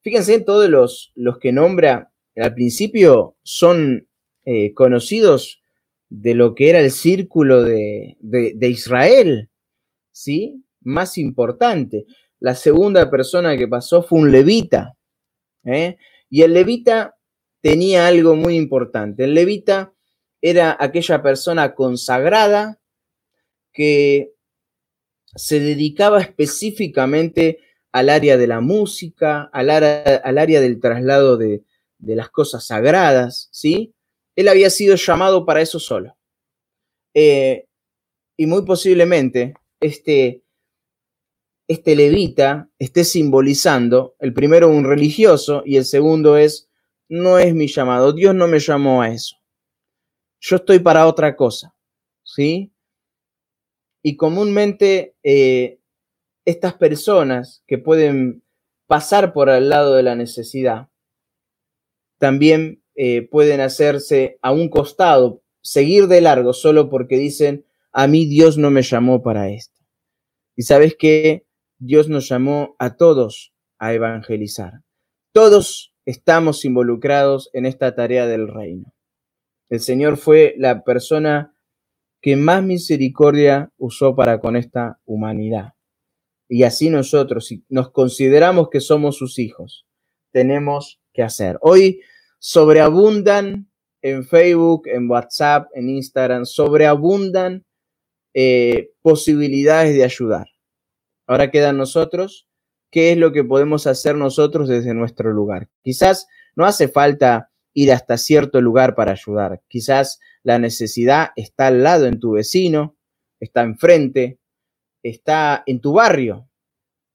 [0.01, 4.07] Fíjense, todos los, los que nombra al principio son
[4.45, 5.61] eh, conocidos
[6.09, 8.17] de lo que era el círculo de,
[8.61, 9.49] Israel,
[10.11, 10.63] ¿sí?
[10.81, 12.05] Más importante.
[12.39, 14.97] La segunda persona que pasó fue un levita,
[15.63, 15.97] ¿eh?
[16.29, 17.15] Y el levita
[17.61, 19.25] tenía algo muy importante.
[19.25, 19.93] El levita
[20.41, 22.79] era aquella persona consagrada
[23.71, 24.33] que
[25.35, 27.59] se dedicaba específicamente
[27.91, 31.63] al área de la música, al área, del traslado de,
[31.99, 33.93] las cosas sagradas, ¿sí?
[34.35, 36.17] Él había sido llamado para eso solo.
[37.13, 37.67] Eh,
[38.37, 40.43] y muy posiblemente este,
[41.67, 46.69] este levita esté simbolizando, el primero un religioso y el segundo es,
[47.09, 49.37] no es mi llamado, Dios no me llamó a eso.
[50.39, 51.75] Yo estoy para otra cosa,
[52.23, 52.71] ¿sí?
[54.01, 55.80] Y comúnmente eh,
[56.45, 58.43] estas personas que pueden
[58.87, 60.89] pasar por al lado de la necesidad,
[62.17, 68.25] también eh, pueden hacerse a un costado, seguir de largo solo porque dicen, a mí
[68.25, 69.79] Dios no me llamó para esto.
[70.55, 71.45] Y sabes que
[71.77, 74.81] Dios nos llamó a todos a evangelizar.
[75.33, 78.93] Todos estamos involucrados en esta tarea del reino.
[79.69, 81.55] El Señor fue la persona
[82.21, 85.73] que más misericordia usó para con esta humanidad.
[86.53, 89.87] Y así nosotros, si nos consideramos que somos sus hijos,
[90.33, 91.57] tenemos que hacer.
[91.61, 92.01] Hoy
[92.39, 97.63] sobreabundan en Facebook, en WhatsApp, en Instagram, sobreabundan
[98.33, 100.49] eh, posibilidades de ayudar.
[101.25, 102.49] Ahora quedan nosotros,
[102.91, 105.69] ¿qué es lo que podemos hacer nosotros desde nuestro lugar?
[105.81, 109.61] Quizás no hace falta ir hasta cierto lugar para ayudar.
[109.69, 112.97] Quizás la necesidad está al lado en tu vecino,
[113.39, 114.40] está enfrente,
[115.03, 116.47] está en tu barrio,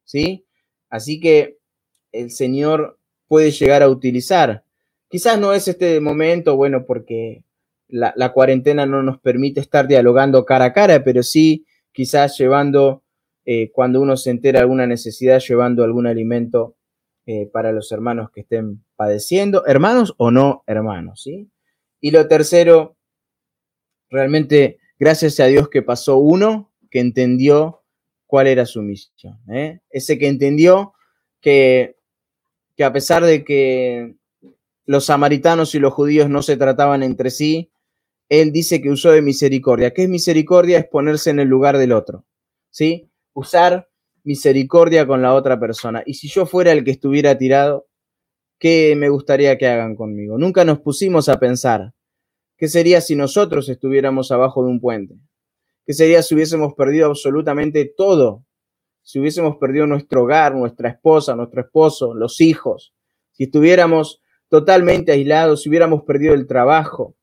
[0.04, 0.46] ¿sí?
[0.88, 1.58] Así que
[2.12, 4.64] el Señor puede llegar a utilizar.
[5.08, 7.44] Quizás no es este momento, bueno, porque
[7.88, 13.02] la, cuarentena no nos permite estar dialogando cara a cara, pero sí quizás llevando,
[13.44, 16.76] eh, cuando uno se entera alguna necesidad, llevando algún alimento
[17.26, 21.48] eh, para los hermanos que estén padeciendo, hermanos o no hermanos, ¿sí?
[22.00, 22.96] Y lo tercero,
[24.10, 27.82] realmente, gracias a Dios que pasó uno que entendió
[28.26, 29.38] cuál era su misión.
[29.52, 29.80] ¿eh?
[29.90, 30.94] Ese que entendió
[31.42, 31.96] que,
[32.74, 34.16] que a pesar de que
[34.86, 37.70] los samaritanos y los judíos no se trataban entre sí,
[38.30, 39.92] él dice que usó de misericordia.
[39.92, 40.78] ¿Qué es misericordia?
[40.78, 42.24] Es ponerse en el lugar del otro.
[42.70, 43.10] ¿Sí?
[43.34, 43.90] Usar
[44.24, 46.02] misericordia con la otra persona.
[46.06, 47.88] Y si yo fuera el que estuviera tirado,
[48.58, 50.38] ¿qué me gustaría que hagan conmigo?
[50.38, 51.92] Nunca nos pusimos a pensar,
[52.56, 55.18] ¿qué sería si nosotros estuviéramos abajo de un puente?
[55.86, 58.44] ¿Qué sería si hubiésemos perdido absolutamente todo?
[59.02, 62.92] Si hubiésemos perdido nuestro hogar, nuestra esposa, nuestro esposo, los hijos,
[63.30, 67.14] si estuviéramos totalmente aislados, si hubiéramos perdido el trabajo,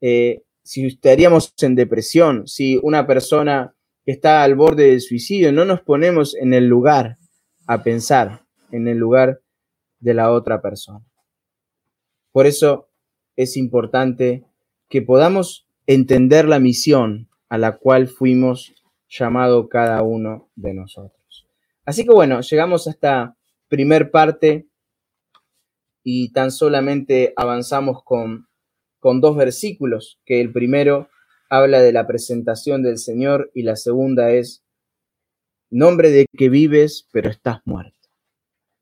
[0.00, 3.74] eh, si estaríamos en depresión, si una persona
[4.04, 7.18] que está al borde del suicidio, no nos ponemos en el lugar
[7.66, 9.40] a pensar, en el lugar
[9.98, 11.04] de la otra persona.
[12.30, 12.88] Por eso
[13.34, 14.44] es importante
[14.88, 18.72] que podamos entender la misión a la cual fuimos
[19.10, 21.46] llamado cada uno de nosotros.
[21.84, 23.36] Así que bueno, llegamos a esta
[23.68, 24.68] primer parte
[26.02, 28.48] y tan solamente avanzamos con,
[29.00, 31.10] con dos versículos, que el primero
[31.50, 34.64] habla de la presentación del Señor y la segunda es,
[35.68, 38.08] nombre de que vives, pero estás muerto.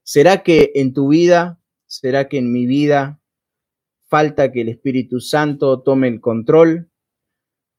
[0.05, 3.21] ¿Será que en tu vida, será que en mi vida
[4.07, 6.90] falta que el Espíritu Santo tome el control?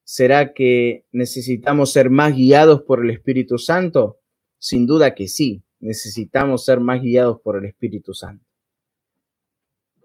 [0.04, 4.20] ¿Será que necesitamos ser más guiados por el Espíritu Santo?
[4.58, 8.44] Sin duda que sí, necesitamos ser más guiados por el Espíritu Santo.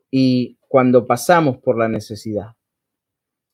[0.10, 2.56] Y cuando pasamos por la necesidad,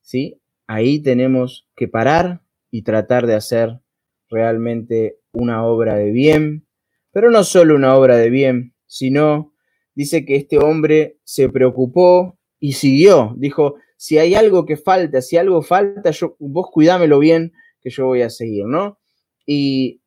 [0.00, 0.40] ¿sí?
[0.66, 3.80] Ahí tenemos que parar y tratar de hacer
[4.28, 6.66] realmente una obra de bien,
[7.12, 9.52] pero no solo una obra de bien, sino
[9.94, 15.36] dice que este hombre se preocupó y siguió, dijo, si hay algo que falta, si
[15.36, 18.98] algo falta, yo, vos cuidámelo bien, que yo voy a seguir, ¿no?
[19.46, 20.00] Y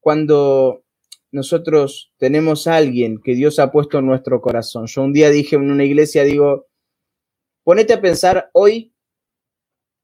[0.00, 0.84] cuando
[1.32, 5.56] nosotros tenemos a alguien que Dios ha puesto en nuestro corazón, yo un día dije
[5.56, 6.66] en una iglesia, digo,
[7.64, 8.94] ponete a pensar hoy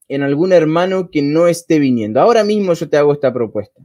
[0.08, 2.20] en algún hermano que no esté viniendo.
[2.20, 3.80] Ahora mismo yo te hago esta propuesta.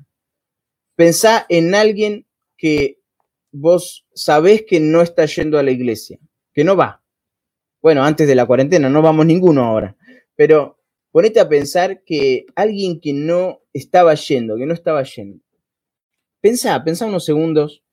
[0.96, 2.26] Pensá en alguien
[2.58, 3.00] que
[3.52, 6.20] vos sabés que no está yendo a la iglesia,
[6.54, 7.04] que no va.
[7.88, 9.96] Bueno, antes de la cuarentena, no vamos ninguno ahora.
[10.36, 10.78] Pero
[11.10, 15.40] ponete a pensar que alguien que no estaba yendo, que no estaba yendo.
[16.42, 17.86] Pensá, pensá unos segundos,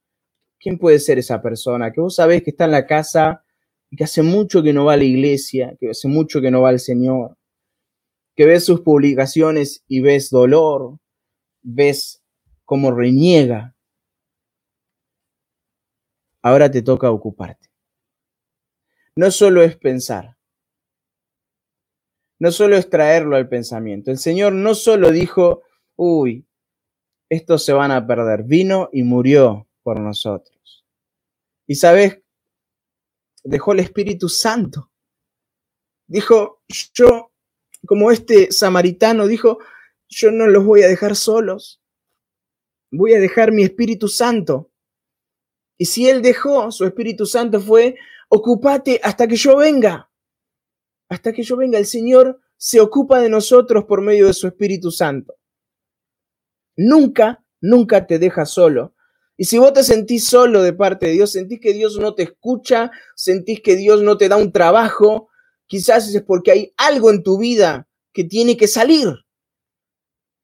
[0.58, 1.92] ¿quién puede ser esa persona?
[1.92, 3.44] Que vos sabés que está en la casa
[3.88, 6.62] y que hace mucho que no va a la iglesia, que hace mucho que no
[6.62, 7.36] va al Señor,
[8.34, 10.98] que ves sus publicaciones y ves dolor,
[11.62, 12.20] ves
[12.64, 13.76] cómo reniega.
[16.42, 17.73] Ahora te toca ocuparte.
[19.16, 20.36] No solo es pensar,
[22.40, 24.10] no solo es traerlo al pensamiento.
[24.10, 25.62] El Señor no solo dijo,
[25.96, 26.46] uy,
[27.30, 30.84] estos se van a perder, vino y murió por nosotros.
[31.66, 32.20] Y sabes,
[33.42, 34.90] dejó el Espíritu Santo.
[36.06, 37.32] Dijo, yo,
[37.86, 39.58] como este samaritano, dijo,
[40.08, 41.80] yo no los voy a dejar solos.
[42.90, 44.70] Voy a dejar mi Espíritu Santo.
[45.78, 47.96] Y si Él dejó, su Espíritu Santo fue,
[48.34, 50.10] ocúpate hasta que yo venga.
[51.08, 54.90] Hasta que yo venga, el Señor se ocupa de nosotros por medio de su Espíritu
[54.90, 55.36] Santo.
[56.76, 58.94] Nunca, nunca te deja solo.
[59.36, 62.24] Y si vos te sentís solo de parte de Dios, sentís que Dios no te
[62.24, 65.28] escucha, sentís que Dios no te da un trabajo,
[65.66, 69.08] quizás es porque hay algo en tu vida que tiene que salir.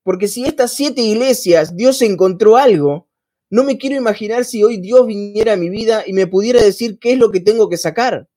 [0.02, 3.09] Porque si estas siete iglesias Dios encontró algo,
[3.50, 7.00] no me quiero imaginar si hoy Dios viniera a mi vida y me pudiera decir
[7.00, 8.28] qué es lo que tengo que sacar.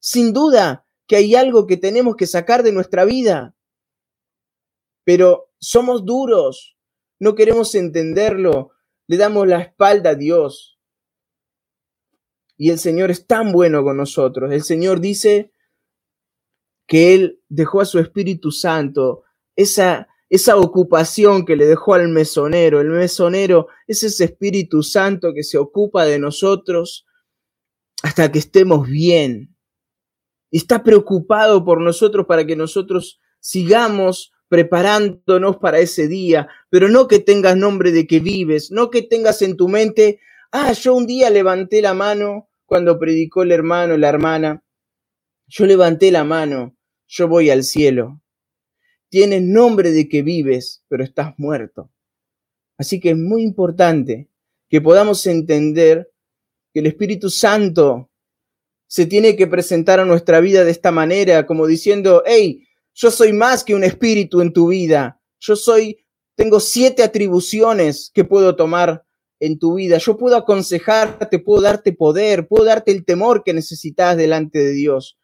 [0.00, 3.54] Sin duda que hay algo que tenemos que sacar de nuestra vida.
[5.04, 6.76] Pero somos duros,
[7.20, 8.72] no queremos entenderlo,
[9.06, 10.80] le damos la espalda a Dios.
[12.56, 14.52] Y el Señor es tan bueno con nosotros.
[14.52, 15.52] El Señor dice
[16.86, 19.22] que Él dejó a su Espíritu Santo
[19.54, 22.80] esa esa ocupación que le dejó al mesonero.
[22.80, 27.04] El mesonero es ese Espíritu Santo que se ocupa de nosotros
[28.04, 29.56] hasta que estemos bien.
[30.52, 37.18] Está preocupado por nosotros para que nosotros sigamos preparándonos para ese día, pero no que
[37.18, 41.30] tengas nombre de que vives, no que tengas en tu mente, ah, yo un día
[41.30, 44.64] levanté la mano cuando predicó el hermano, la hermana,
[45.46, 48.19] yo levanté la mano, yo voy al cielo
[49.10, 51.90] tienes nombre de que vives, pero estás muerto.
[52.78, 54.30] Así que es muy importante
[54.68, 56.10] que podamos entender
[56.72, 58.08] que el Espíritu Santo
[58.86, 63.32] se tiene que presentar a nuestra vida de esta manera, como diciendo, hey, yo soy
[63.32, 65.20] más que un espíritu en tu vida.
[65.38, 69.04] Yo soy, tengo siete atribuciones que puedo tomar
[69.40, 69.98] en tu vida.
[69.98, 75.18] Yo puedo aconsejarte, puedo darte poder, puedo darte el temor que necesitas delante de Dios.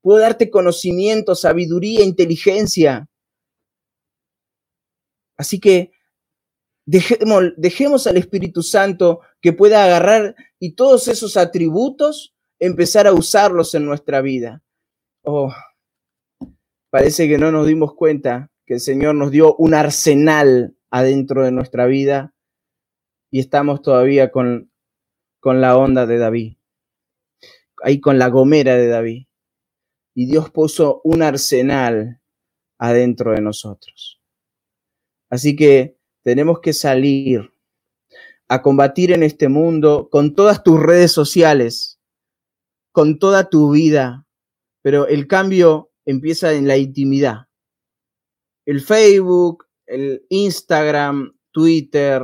[0.00, 3.08] Puedo darte conocimiento, sabiduría, inteligencia.
[5.36, 5.92] Así que
[6.86, 13.84] dejemos, al Espíritu Santo que pueda agarrar y todos esos atributos empezar a usarlos en
[13.84, 14.62] nuestra vida.
[15.22, 15.52] Oh,
[16.90, 21.52] parece que no nos dimos cuenta que el Señor nos dio un arsenal adentro de
[21.52, 22.34] nuestra vida
[23.30, 24.70] y estamos todavía con,
[25.40, 26.56] con la onda de David,
[27.82, 29.26] ahí con la gomera de David.
[30.14, 32.22] Y Dios puso un arsenal
[32.78, 34.15] adentro de nosotros.
[35.30, 37.50] Así que tenemos que salir
[38.48, 42.00] a combatir en este mundo con todas tus redes sociales,
[42.92, 44.26] con toda tu vida,
[44.82, 47.46] pero el cambio empieza en la intimidad.
[48.64, 52.22] El Facebook, el Instagram, Twitter,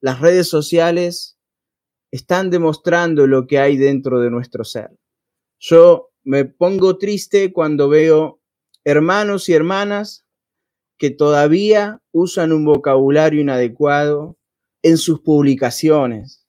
[0.00, 1.38] las redes sociales
[2.12, 4.90] están demostrando lo que hay dentro de nuestro ser.
[5.58, 8.40] Yo me pongo triste cuando veo
[8.84, 10.25] hermanos y hermanas
[10.98, 14.38] que todavía usan un vocabulario inadecuado
[14.82, 16.46] en sus publicaciones.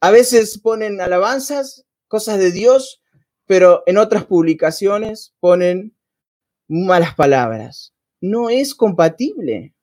[0.00, 3.02] A veces ponen alabanzas, cosas de Dios,
[3.46, 5.96] pero en otras publicaciones ponen
[6.68, 7.94] malas palabras.
[8.20, 9.74] No es compatible.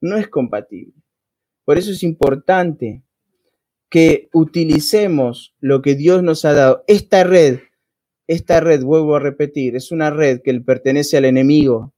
[0.00, 0.94] No es compatible.
[1.64, 3.02] Por eso es importante
[3.88, 6.84] que utilicemos lo que Dios nos ha dado.
[6.86, 7.60] Esta red,
[8.26, 11.93] esta red, vuelvo a repetir, es una red que le pertenece al enemigo,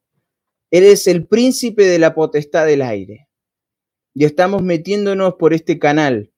[0.70, 3.28] Eres el príncipe de la potestad del aire.
[4.14, 6.32] Y estamos metiéndonos por este canal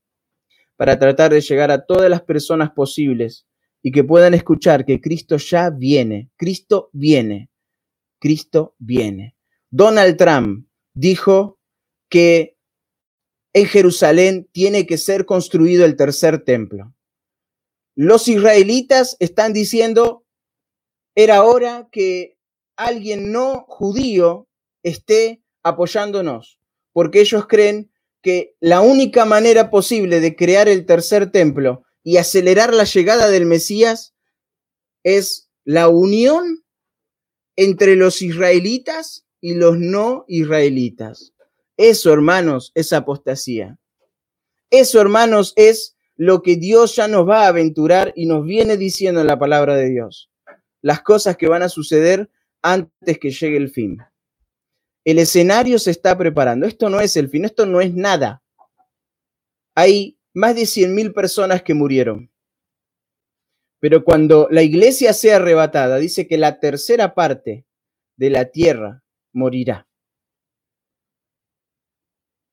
[0.76, 3.46] para tratar de llegar a todas las personas posibles
[3.82, 6.30] y que puedan escuchar que Cristo ya viene.
[6.36, 7.50] Cristo viene.
[8.18, 9.36] Cristo viene.
[9.70, 11.58] Donald Trump dijo
[12.08, 12.56] que
[13.52, 16.94] en Jerusalén tiene que ser construido el tercer templo.
[17.94, 20.24] Los israelitas están diciendo,
[21.14, 22.37] era hora que
[22.78, 24.48] alguien no judío
[24.82, 26.58] esté apoyándonos,
[26.92, 32.72] porque ellos creen que la única manera posible de crear el tercer templo y acelerar
[32.72, 34.14] la llegada del Mesías
[35.02, 36.64] es la unión
[37.56, 41.34] entre los israelitas y los no israelitas.
[41.76, 43.78] Eso, hermanos, es apostasía.
[44.70, 49.20] Eso, hermanos, es lo que Dios ya nos va a aventurar y nos viene diciendo
[49.20, 50.30] en la palabra de Dios.
[50.80, 52.30] Las cosas que van a suceder
[52.62, 53.98] antes que llegue el fin.
[55.04, 56.66] El escenario se está preparando.
[56.66, 58.42] Esto no es el fin, esto no es nada.
[59.74, 62.30] Hay más de 100.000 personas que murieron.
[63.80, 67.64] Pero cuando la iglesia sea arrebatada, dice que la tercera parte
[68.16, 69.88] de la tierra morirá.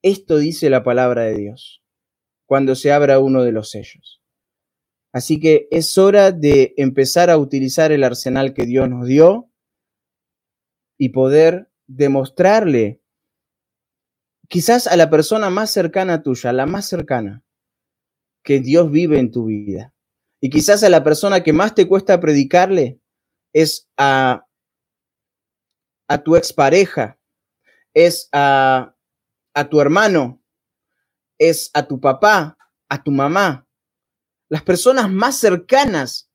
[0.03, 1.82] Esto dice la palabra de Dios
[2.45, 4.22] cuando se abra uno de los sellos.
[5.12, 9.49] Así que es hora de empezar a utilizar el arsenal que Dios nos dio
[10.97, 13.01] y poder demostrarle
[14.47, 17.43] quizás a la persona más cercana tuya, la más cercana,
[18.43, 19.93] que Dios vive en tu vida.
[20.39, 22.99] Y quizás a la persona que más te cuesta predicarle
[23.53, 24.45] es a,
[26.07, 27.17] a tu expareja,
[27.93, 28.95] es a,
[29.53, 30.43] a tu hermano,
[31.39, 32.57] es a tu papá,
[32.89, 33.67] a tu mamá.
[34.49, 36.29] Las personas más cercanas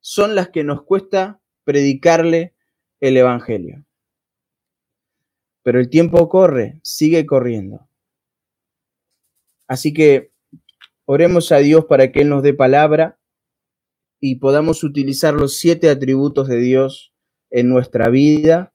[0.00, 2.54] son las que nos cuesta predicarle
[3.00, 3.84] el Evangelio.
[5.64, 7.88] Pero el tiempo corre, sigue corriendo.
[9.66, 10.30] Así que
[11.06, 13.18] oremos a Dios para que Él nos dé palabra
[14.20, 17.14] y podamos utilizar los siete atributos de Dios
[17.50, 18.74] en nuestra vida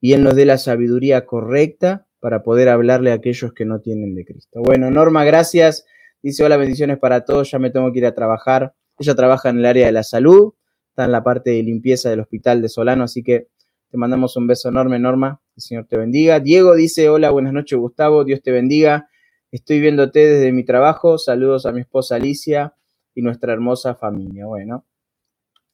[0.00, 4.14] y Él nos dé la sabiduría correcta para poder hablarle a aquellos que no tienen
[4.14, 4.60] de Cristo.
[4.62, 5.86] Bueno, Norma, gracias.
[6.22, 8.74] Dice, hola, bendiciones para todos, ya me tengo que ir a trabajar.
[8.98, 10.52] Ella trabaja en el área de la salud,
[10.90, 13.48] está en la parte de limpieza del hospital de Solano, así que
[13.90, 15.40] te mandamos un beso enorme, Norma.
[15.58, 16.38] El Señor te bendiga.
[16.38, 18.22] Diego dice, hola, buenas noches, Gustavo.
[18.22, 19.10] Dios te bendiga.
[19.50, 21.18] Estoy viéndote desde mi trabajo.
[21.18, 22.76] Saludos a mi esposa Alicia
[23.12, 24.46] y nuestra hermosa familia.
[24.46, 24.84] Bueno,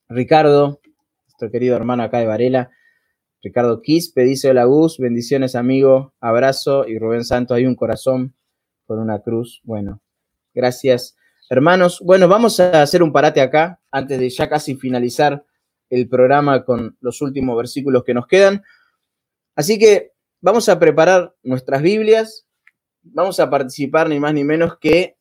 [0.08, 0.80] Ricardo,
[1.26, 2.70] nuestro querido hermano acá de Varela.
[3.42, 6.88] Ricardo Quispe dice, hola Gus, bendiciones amigo, abrazo.
[6.88, 8.32] Y Rubén Santos, hay un corazón
[8.86, 9.60] con una cruz.
[9.64, 10.00] Bueno,
[10.54, 11.14] gracias.
[11.50, 15.44] Hermanos, bueno, vamos a hacer un parate acá antes de ya casi finalizar
[15.90, 18.62] el programa con los últimos versículos que nos quedan.
[19.56, 22.46] Así que vamos a preparar nuestras Biblias,
[23.02, 25.16] vamos a participar ni más ni menos que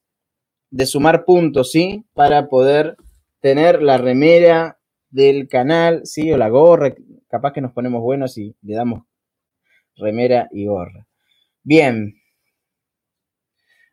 [0.69, 2.03] de sumar puntos, ¿sí?
[2.13, 2.97] Para poder
[3.39, 4.79] tener la remera
[5.09, 6.31] del canal, ¿sí?
[6.31, 6.95] O la gorra,
[7.27, 9.03] capaz que nos ponemos buenos y le damos
[9.95, 11.07] remera y gorra.
[11.61, 12.15] Bien.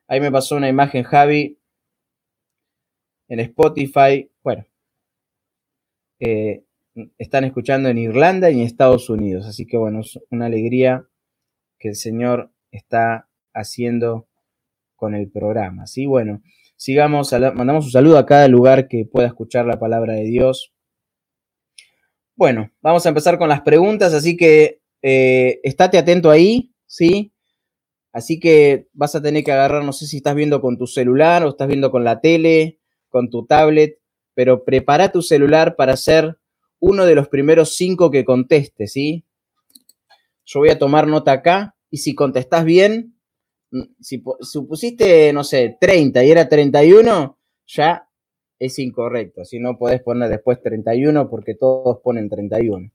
[0.09, 1.61] Ahí me pasó una imagen, Javi,
[3.29, 4.31] en Spotify.
[4.43, 4.65] Bueno,
[6.19, 6.65] eh,
[7.19, 9.47] están escuchando en Irlanda y en Estados Unidos.
[9.47, 11.07] Así que bueno, es una alegría
[11.79, 14.29] que el Señor está haciendo
[14.97, 15.87] con el programa.
[15.87, 16.07] ¿sí?
[16.07, 16.43] Bueno,
[16.77, 20.73] sigamos, mandamos un saludo a cada lugar que pueda escuchar la palabra de Dios.
[22.37, 27.35] Bueno, vamos a empezar con las preguntas, así que eh, estate atento ahí, ¿sí?
[28.13, 31.45] Así que vas a tener que agarrar, no sé si estás viendo con tu celular
[31.45, 32.79] o estás viendo con la tele,
[33.09, 33.99] con tu tablet,
[34.35, 36.40] pero prepara tu celular para ser
[36.81, 39.25] uno de los primeros cinco que conteste, ¿sí?
[40.45, 43.17] Yo voy a tomar nota acá y si contestás bien,
[43.71, 48.09] mm, si supusiste, no sé, 30 y era 31, ya
[48.59, 49.45] es incorrecto.
[49.45, 52.91] Si no, podés poner después 31 porque todos ponen 31.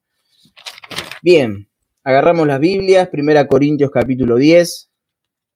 [1.22, 1.70] Bien,
[2.04, 4.92] agarramos las Biblias, 1 Corintios capítulo 10.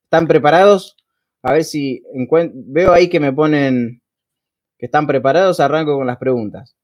[0.05, 0.95] ¿Están preparados?
[1.41, 2.03] A ver si
[2.53, 4.01] veo ahí que me ponen
[4.77, 6.78] que están preparados, arranco con las preguntas.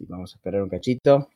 [0.00, 1.30] Vamos a esperar un cachito.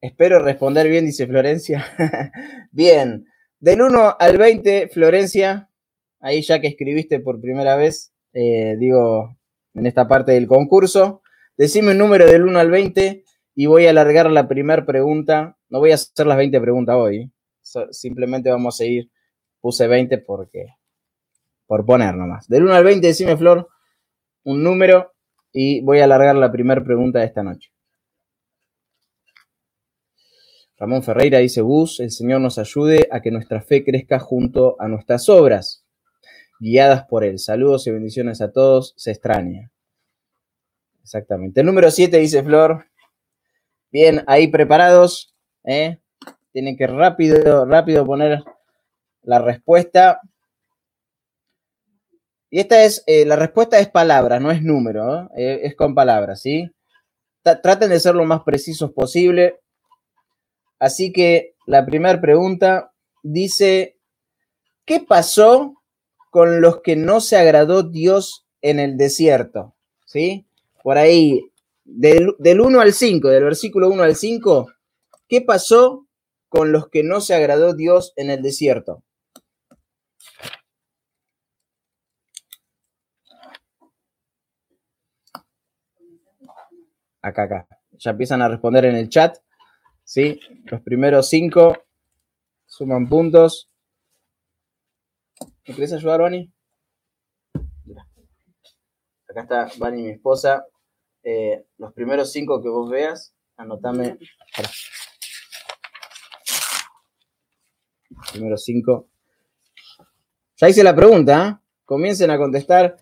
[0.00, 1.84] Espero responder bien, dice Florencia.
[2.70, 3.26] bien,
[3.58, 5.70] del 1 al 20, Florencia,
[6.20, 9.36] ahí ya que escribiste por primera vez, eh, digo,
[9.74, 11.22] en esta parte del concurso,
[11.56, 13.24] decime un número del 1 al 20
[13.56, 15.56] y voy a alargar la primera pregunta.
[15.68, 17.32] No voy a hacer las 20 preguntas hoy,
[17.90, 19.10] simplemente vamos a seguir
[19.60, 20.66] puse 20 porque,
[21.66, 22.46] por poner nomás.
[22.46, 23.68] Del 1 al 20, decime, Flor,
[24.44, 25.13] un número
[25.54, 27.70] y voy a alargar la primera pregunta de esta noche.
[30.76, 34.88] Ramón Ferreira dice, Bus, el Señor nos ayude a que nuestra fe crezca junto a
[34.88, 35.84] nuestras obras,
[36.58, 37.38] guiadas por Él.
[37.38, 39.70] Saludos y bendiciones a todos, se extraña.
[41.00, 41.60] Exactamente.
[41.60, 42.86] El número 7 dice Flor.
[43.92, 45.36] Bien, ahí preparados.
[45.62, 46.00] ¿eh?
[46.52, 48.42] Tienen que rápido, rápido poner
[49.22, 50.20] la respuesta.
[52.54, 56.40] Y esta es, eh, la respuesta es palabra, no es número, eh, es con palabras,
[56.40, 56.70] ¿sí?
[57.42, 59.58] traten de ser lo más precisos posible.
[60.78, 62.92] Así que la primera pregunta
[63.24, 63.98] dice,
[64.84, 65.82] ¿qué pasó
[66.30, 69.74] con los que no se agradó Dios en el desierto?
[70.06, 70.46] ¿Sí?
[70.84, 71.50] Por ahí,
[71.82, 74.68] del, del 1 al 5, del versículo 1 al 5,
[75.26, 76.06] ¿qué pasó
[76.48, 79.02] con los que no se agradó Dios en el desierto?
[87.24, 87.66] Acá, acá.
[87.92, 89.38] Ya empiezan a responder en el chat.
[90.04, 90.38] ¿sí?
[90.66, 91.76] Los primeros cinco
[92.66, 93.70] suman puntos.
[95.66, 96.50] ¿Me querés ayudar, Bani?
[99.28, 100.64] acá está Vani, mi esposa.
[101.24, 104.18] Eh, los primeros cinco que vos veas, anotame.
[104.54, 104.68] Pará.
[108.30, 109.08] Primero cinco.
[110.56, 111.64] Ya hice la pregunta, ¿eh?
[111.84, 112.96] Comiencen a contestar.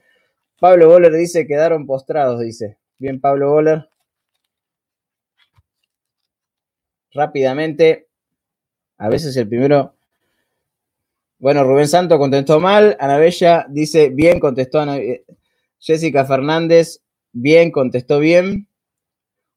[0.58, 2.78] Pablo Boller dice, quedaron postrados, dice.
[2.98, 3.91] Bien, Pablo Boller.
[7.12, 8.08] Rápidamente.
[8.98, 9.94] A veces el primero.
[11.38, 12.96] Bueno, Rubén Santo contestó mal.
[13.00, 14.98] Ana Bella dice, bien, contestó Ana...
[15.78, 17.02] Jessica Fernández,
[17.32, 18.68] bien, contestó bien.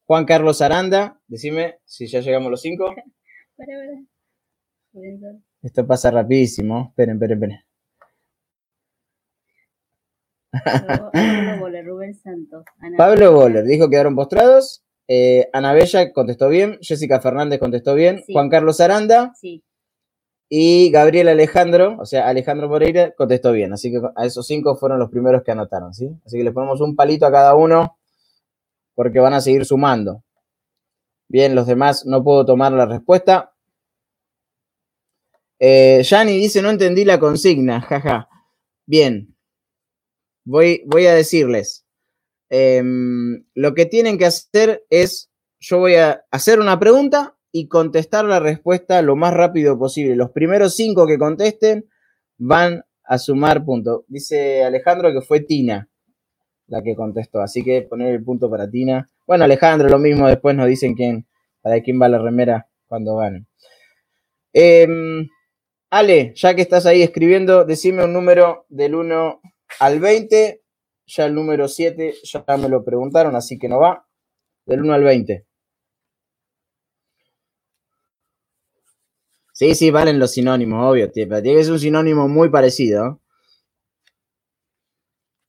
[0.06, 2.96] Juan Carlos Aranda, decime si ya llegamos a los cinco.
[5.62, 6.88] Esto pasa rapidísimo.
[6.90, 7.66] Esperen, esperen, esperen.
[10.64, 11.12] Pablo
[11.60, 12.64] Boller, Rubén Santos.
[12.80, 13.34] Ana Pablo.
[13.34, 14.85] Boller dijo que quedaron postrados.
[15.08, 16.80] Eh, Ana Bella contestó bien.
[16.82, 18.24] Jessica Fernández contestó bien.
[18.26, 18.34] Sí.
[18.34, 19.64] Juan Carlos Aranda Sí,
[20.50, 23.74] y Gabriel Alejandro, o sea, Alejandro Moreira contestó bien.
[23.74, 26.10] Así que a esos cinco fueron los primeros que anotaron, ¿sí?
[26.26, 27.98] Así que le ponemos un palito a cada uno
[28.94, 30.24] porque van a seguir sumando.
[31.28, 33.54] Bien, los demás no puedo tomar la respuesta.
[35.60, 38.30] Eh, Yani dice, no entendí la consigna, jaja.
[38.86, 39.36] Bien,
[40.46, 41.85] voy, voy a decirles.
[42.50, 48.26] Em, lo que tienen que hacer es, yo voy a hacer una pregunta y contestar
[48.26, 50.16] la respuesta lo más rápido posible.
[50.16, 51.90] Los primeros cinco que contesten
[52.38, 54.04] van a sumar puntos.
[54.08, 55.90] Dice Alejandro que fue Tina
[56.68, 59.10] la que contestó, así que poner el punto para Tina.
[59.28, 61.28] Bueno, Alejandro, lo mismo, después nos dicen quién,
[61.62, 63.48] para quién va la remera cuando ganen.
[64.54, 65.28] Em,
[65.90, 69.42] Ale, ya que estás ahí escribiendo, decime un número del 1
[69.80, 70.62] al 20.
[71.08, 74.08] Ya el número 7 ya me lo preguntaron, así que no va.
[74.66, 75.46] Del 1 al 20.
[79.54, 81.10] Sí, sí, valen los sinónimos, obvio.
[81.12, 83.22] Tiene que ser un sinónimo muy parecido.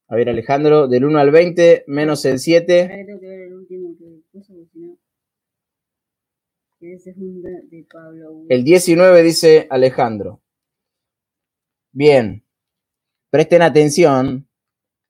[0.08, 2.82] A ver, Alejandro, del 1 al 20, menos el 7.
[2.82, 4.98] ahora que tengo que ver el último que puso, porque si no.
[6.78, 8.44] Que es segunda de Pablo.
[8.48, 10.40] El 19 dice Alejandro.
[11.90, 12.44] Bien.
[13.30, 14.45] Presten atención.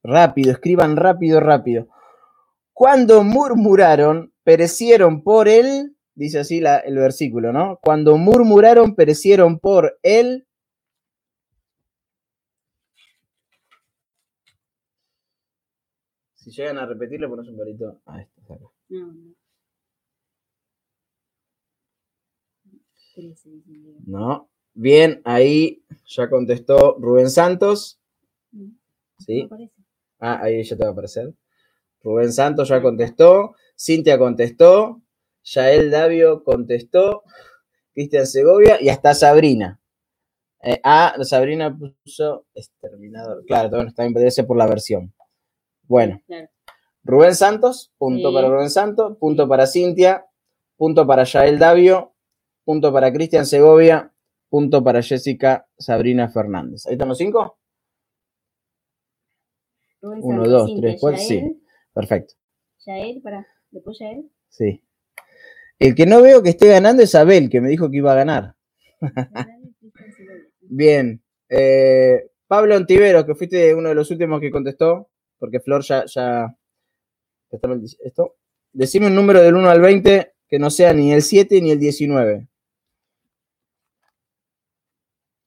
[0.06, 1.88] Rápido, escriban rápido, rápido.
[2.72, 7.78] Cuando murmuraron, perecieron por él, dice así la- el versículo, ¿no?
[7.82, 10.46] Cuando murmuraron, perecieron por él.
[16.34, 18.00] Si llegan a repetirlo, pones un palito.
[18.06, 18.64] Ah, esto, acá.
[18.90, 19.34] No, no.
[24.06, 24.48] No.
[24.74, 27.98] Bien, ahí ya contestó Rubén Santos.
[28.52, 28.70] No,
[29.18, 29.48] ¿Sí?
[30.20, 30.26] No.
[30.26, 31.32] Ah, ahí ya te va a aparecer.
[32.02, 33.54] Rubén Santos ya contestó.
[33.78, 35.02] Cintia contestó.
[35.44, 37.22] Yael Davio contestó.
[37.94, 39.80] Cristian Segovia y hasta Sabrina.
[40.62, 43.44] Eh, ah, Sabrina puso exterminador.
[43.46, 45.14] Claro, está bien, debe ser por la versión.
[45.84, 46.48] Bueno, Claro.
[47.04, 48.34] Rubén Santos, punto Sí.
[48.34, 50.26] para Rubén Santos, punto para Cintia,
[50.76, 52.14] punto para Yael Davio,
[52.64, 54.12] punto para Cristian Segovia,
[54.50, 56.84] punto para Jessica Sabrina Fernández.
[56.86, 57.58] ¿Ahí están los cinco?
[60.06, 61.36] Rubén Uno, Santos, dos, tres, cuatro, sí.
[61.36, 62.34] Yael, Perfecto.
[62.86, 63.46] Yael, para.
[63.70, 64.30] Después Yael.
[64.48, 64.82] Sí.
[65.78, 68.16] El que no veo que esté ganando es Abel, que me dijo que iba a
[68.16, 68.54] ganar.
[70.60, 71.22] Bien.
[71.48, 76.04] Eh, Pablo Antivero, que fuiste uno de los últimos que contestó, porque Flor ya.
[76.06, 76.56] ya
[78.04, 78.36] esto.
[78.72, 81.78] Decime un número del 1 al 20 que no sea ni el 7 ni el
[81.78, 82.48] 19.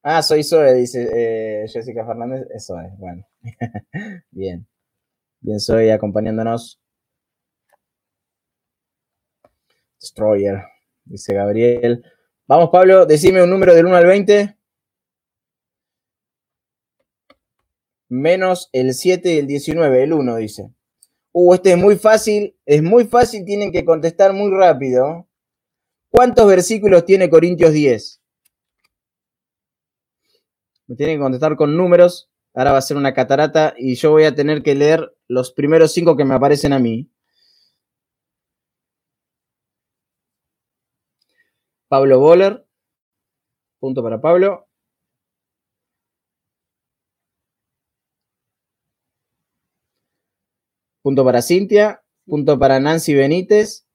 [0.02, 2.47] Ah, soy Zoe, dice eh, Jessica Fernández.
[2.54, 3.26] Eso es, bueno.
[4.32, 4.66] Bien.
[5.41, 6.80] Bien, Zoe acompañándonos.
[10.00, 10.64] Destroyer,
[11.06, 12.04] dice Gabriel.
[12.47, 14.58] Vamos, Pablo, decime un número del 1 al 20.
[18.10, 20.70] Menos el 7 y el 19, el 1 dice.
[21.32, 25.28] Uh, este es muy fácil, es muy fácil, tienen que contestar muy rápido.
[26.10, 28.20] ¿Cuántos versículos tiene Corintios 10?
[30.90, 32.30] Me tienen que contestar con números.
[32.56, 35.94] Ahora va a ser una catarata y yo voy a tener que leer los primeros
[35.94, 37.08] cinco que me aparecen a mí.
[41.88, 42.66] Pablo Boller.
[43.80, 44.68] Punto para Pablo.
[51.04, 52.02] Punto para Cintia.
[52.26, 53.86] Punto para Nancy Benítez.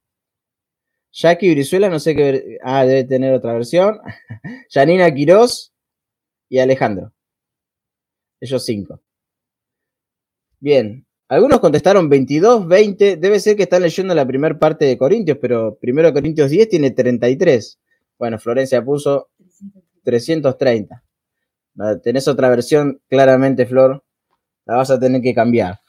[1.13, 2.59] Jackie Brizuela, no sé qué.
[2.63, 3.99] Ah, debe tener otra versión.
[4.71, 5.74] Janina Quirós
[6.49, 7.13] y Alejandro.
[8.41, 9.01] Ellos cinco.
[10.61, 11.07] Bien.
[11.29, 13.17] Algunos contestaron 22, 20.
[13.17, 16.91] Debe ser que están leyendo la primera parte de Corintios, pero primero Corintios 10 tiene
[16.91, 17.79] 33.
[18.19, 19.31] Bueno, Florencia puso
[20.05, 21.03] 330.
[21.79, 24.05] Ah, Tenés otra versión, claramente, Flor.
[24.67, 25.81] La vas a tener que cambiar.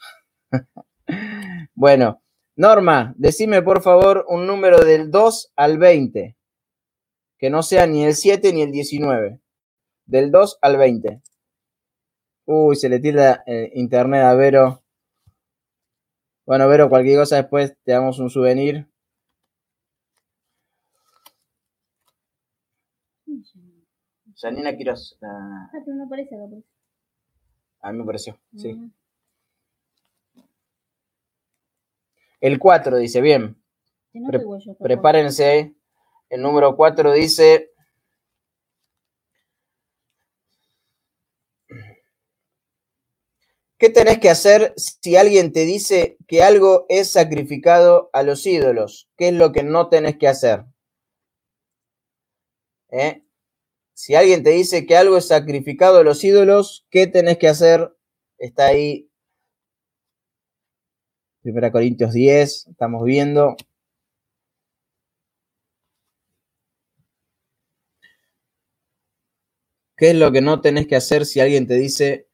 [1.74, 2.22] bueno,
[2.56, 6.36] Norma, decime por favor un número del 2 al 20,
[7.38, 9.40] que no sea ni el 7 ni el 19.
[10.06, 11.20] Del 2 al 20.
[12.46, 14.82] Uy, se le tira eh, internet a Vero.
[16.46, 18.88] Bueno, Vero, cualquier cosa después te damos un souvenir.
[24.40, 25.18] Janina Quiroz.
[25.22, 26.44] Ah, pero no aparece acá.
[26.44, 26.66] Aparece.
[27.80, 28.76] A mí me pareció, sí.
[30.36, 30.42] Ah.
[32.40, 33.56] El 4 dice, bien.
[34.12, 34.40] No, Pre-
[34.80, 35.74] Prepárense.
[36.28, 37.70] El número 4 dice.
[43.78, 49.08] ¿Qué tenés que hacer si alguien te dice que algo es sacrificado a los ídolos?
[49.16, 50.64] ¿Qué es lo que no tenés que hacer?
[52.90, 53.22] ¿Eh?
[53.94, 57.94] Si alguien te dice que algo es sacrificado a los ídolos, ¿qué tenés que hacer?
[58.38, 59.10] Está ahí.
[61.42, 63.56] Primera Corintios 10, estamos viendo.
[69.96, 72.28] ¿Qué es lo que no tenés que hacer si alguien te dice.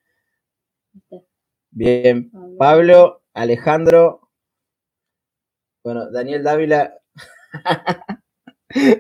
[1.72, 3.22] Bien, Pablo.
[3.34, 4.30] Alejandro,
[5.82, 7.00] bueno, Daniel Dávila,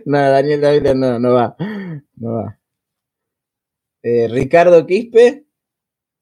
[0.06, 1.56] no, Daniel Dávila no, no va,
[2.16, 2.58] no va.
[4.02, 5.46] Eh, Ricardo Quispe,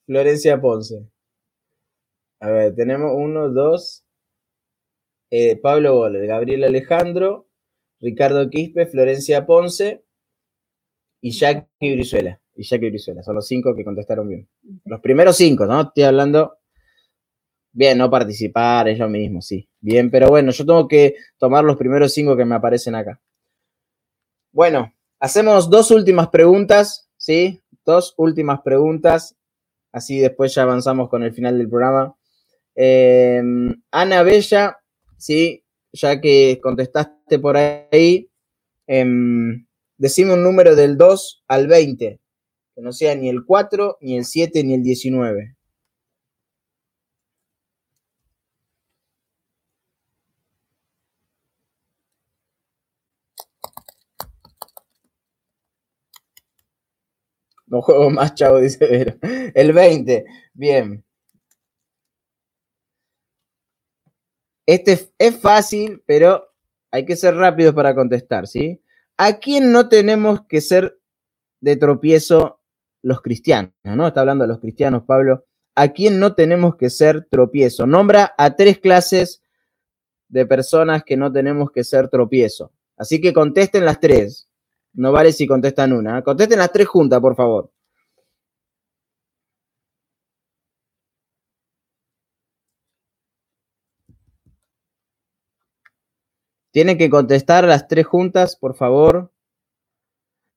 [0.07, 1.09] Florencia Ponce.
[2.41, 4.05] A ver, tenemos uno, dos,
[5.31, 7.49] eh, Pablo Boller, Gabriel Alejandro,
[8.01, 10.05] Ricardo Quispe, Florencia Ponce
[11.23, 12.41] y Jackie Brizuela.
[12.61, 14.47] Y Jackie Brizuela, son los cinco que contestaron bien.
[14.85, 15.81] Los primeros cinco, ¿no?
[15.81, 16.59] Estoy hablando.
[17.73, 19.67] Bien, no participar, es lo mismo, sí.
[19.81, 23.19] Bien, pero bueno, yo tengo que tomar los primeros cinco que me aparecen acá.
[24.53, 27.63] Bueno, hacemos dos últimas preguntas, ¿sí?
[27.87, 29.35] Dos últimas preguntas.
[29.91, 32.15] Así después ya avanzamos con el final del programa.
[32.75, 33.41] Eh,
[33.91, 34.77] Ana Bella,
[35.17, 35.65] ¿sí?
[35.93, 38.31] Ya que contestaste por ahí,
[38.87, 42.21] em, decime un número del 2 al 20
[42.75, 45.57] que no sea ni el 4, ni el 7, ni el 19.
[57.67, 59.15] No juego más, chavo, dice Vero.
[59.55, 61.05] El 20, bien.
[64.67, 66.49] Este es- fácil, pero
[66.93, 68.83] hay que ser rápidos para contestar, ¿sí?
[69.17, 70.99] ¿A quién no tenemos que ser
[71.61, 72.60] de tropiezo
[73.03, 74.07] los cristianos, ¿no?
[74.07, 75.45] Está hablando de los cristianos, Pablo.
[75.75, 77.87] ¿A quién no tenemos que ser tropiezo?
[77.87, 79.43] Nombra a tres clases
[80.29, 82.73] de personas que no tenemos que ser tropiezo.
[82.97, 84.49] Así que contesten las tres.
[84.93, 86.19] No vale si contestan una.
[86.19, 86.23] ¿eh?
[86.23, 87.71] Contesten las tres juntas, por favor.
[96.73, 99.33] Tienen que contestar las tres juntas, por favor.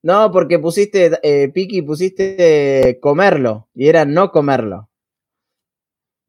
[0.03, 4.89] No, porque pusiste, eh, Piki, pusiste comerlo y era no comerlo.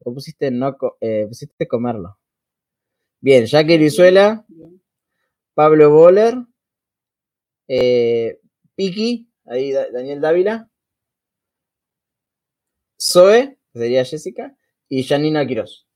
[0.05, 2.09] O pusiste no, co- eh, pusiste comerlo.
[3.19, 4.81] Bien, Jackie Brizuela, Bien.
[5.55, 6.35] Pablo Boller,
[7.67, 8.39] eh,
[8.75, 10.69] Piki, ahí Da- Daniel Dávila,
[12.99, 14.57] Zoe, que sería Jessica,
[14.89, 15.87] y Janina Quiroz.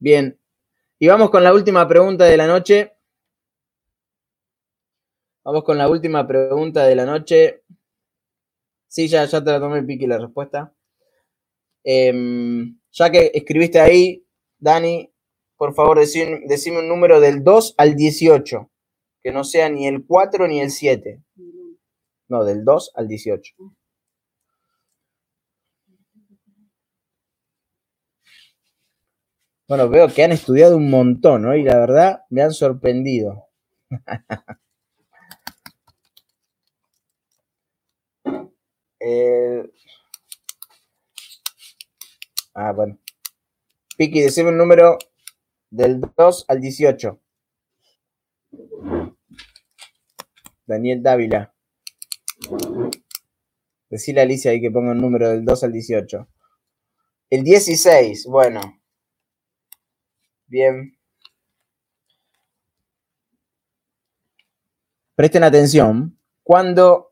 [0.00, 0.40] Bien,
[0.98, 2.97] y vamos con la última pregunta de la noche.
[5.48, 7.62] Vamos con la última pregunta de la noche.
[8.86, 10.74] Sí, ya, ya te la tomé, Piki, la respuesta.
[11.82, 14.26] Em, ya que escribiste ahí,
[14.58, 15.10] Dani,
[15.56, 18.70] por favor, decime, decime un número del 2 al 18,
[19.22, 21.22] que no sea ni el 4 ni el 7.
[21.34, 21.78] Bien.
[22.28, 23.54] No, del 2 al 18.
[29.66, 31.54] Bueno, veo que han estudiado un montón, ¿no?
[31.54, 33.48] La verdad me han sorprendido.
[39.10, 39.62] Eh,
[42.60, 42.98] Ah, bueno.
[43.96, 44.98] Piki, decime un número
[45.70, 47.20] del 2 al 18.
[50.66, 51.54] Daniel Dávila.
[53.88, 56.28] Decile a Alicia ahí que ponga un número del 2 al 18.
[57.30, 58.60] El 16, bueno.
[60.48, 60.98] Bien.
[65.14, 66.18] Presten atención.
[66.42, 67.10] Cuando,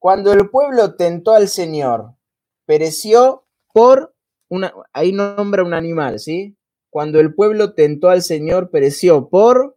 [0.00, 2.14] cuando el pueblo tentó al Señor,
[2.64, 4.14] pereció por
[4.48, 4.72] una.
[4.94, 6.56] Ahí nombra un animal, ¿sí?
[6.88, 9.76] Cuando el pueblo tentó al Señor, pereció por.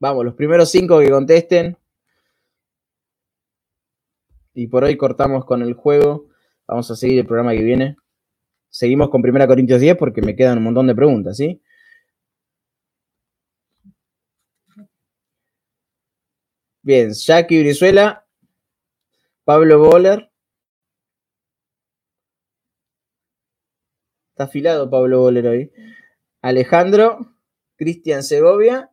[0.00, 1.78] Vamos, los primeros cinco que contesten.
[4.54, 6.26] Y por hoy cortamos con el juego.
[6.66, 7.96] Vamos a seguir el programa que viene.
[8.70, 11.61] Seguimos con 1 Corintios 10 porque me quedan un montón de preguntas, ¿sí?
[16.84, 18.26] Bien, Jackie Brizuela,
[19.44, 20.32] Pablo Boller.
[24.32, 25.72] Está afilado Pablo Boller hoy.
[26.40, 27.36] Alejandro,
[27.76, 28.90] Cristian Segovia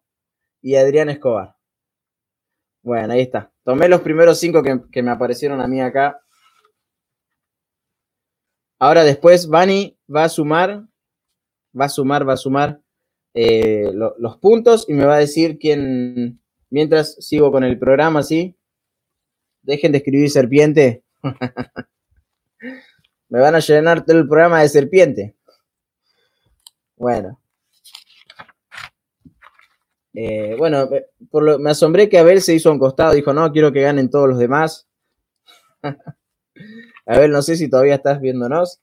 [0.62, 1.56] y Adrián Escobar.
[2.84, 3.52] Bueno, ahí está.
[3.64, 6.22] Tomé los primeros cinco que, me aparecieron a mí acá.
[8.78, 10.86] Ahora después Bani va a sumar,
[11.78, 12.82] va a sumar, va a sumar
[13.34, 18.56] eh, los puntos y me va a decir quién, mientras sigo con el programa, ¿sí?
[19.62, 21.04] Dejen de escribir serpiente.
[23.30, 25.36] me van a llenar todo el programa de serpiente.
[26.96, 27.40] Bueno.
[30.14, 30.90] Eh, bueno,
[31.30, 34.10] por me asombré que Abel se hizo a un costado, dijo, no, quiero que ganen
[34.10, 34.88] todos los demás.
[37.06, 38.82] Abel, no sé si todavía estás viéndonos.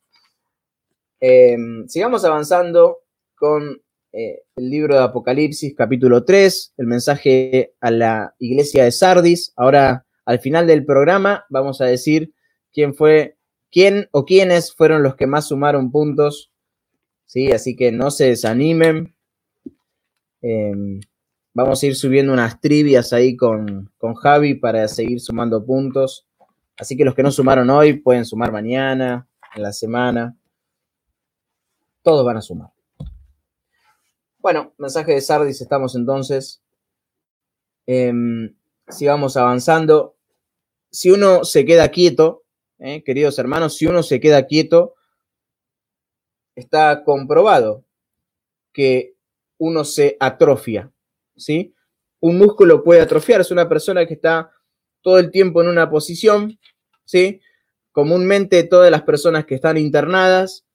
[1.20, 3.00] Em, sigamos avanzando
[3.34, 3.82] con
[4.18, 9.52] eh, el libro de Apocalipsis, capítulo 3, el mensaje a la iglesia de Sardis.
[9.56, 12.32] Ahora, al final del programa, vamos a decir
[12.72, 13.36] quién fue,
[13.70, 16.50] quién o quiénes fueron los que más sumaron puntos.
[17.26, 17.52] ¿sí?
[17.52, 19.14] Así que no se desanimen.
[20.40, 20.98] Em,
[21.52, 26.26] vamos a ir subiendo unas trivias ahí con, con Javi para seguir sumando puntos.
[26.78, 30.34] Así que los que no sumaron hoy pueden sumar mañana, en la semana.
[32.00, 32.75] Todos van a sumar.
[34.46, 36.62] Bueno, mensaje de Sardis, estamos entonces.
[37.84, 38.54] Em,
[38.86, 40.14] sigamos avanzando.
[40.88, 42.44] Si uno se queda quieto,
[42.78, 44.94] eh, queridos hermanos, si uno se queda quieto,
[46.54, 47.82] está comprobado
[48.72, 49.16] que
[49.58, 50.92] uno se atrofia,
[51.36, 51.74] ¿sí?
[52.20, 54.52] Un músculo puede atrofiar, es una persona que está
[55.02, 56.56] todo el tiempo en una posición,
[57.04, 57.40] ¿sí?
[57.90, 60.65] Comúnmente todas las personas que están internadas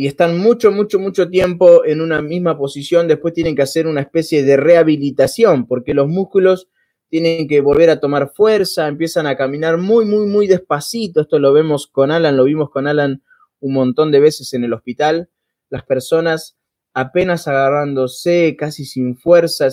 [0.00, 4.00] y están mucho, mucho, mucho tiempo en una misma posición, después tienen que hacer una
[4.00, 6.68] especie de rehabilitación, porque los músculos
[7.10, 11.20] tienen que volver a tomar fuerza, empiezan a caminar muy, muy, muy despacito.
[11.20, 13.22] Esto lo vemos con Alan, lo vimos con Alan
[13.60, 15.28] un montón de veces en el hospital.
[15.68, 16.56] Las personas
[16.94, 19.68] apenas agarrándose, casi sin fuerza,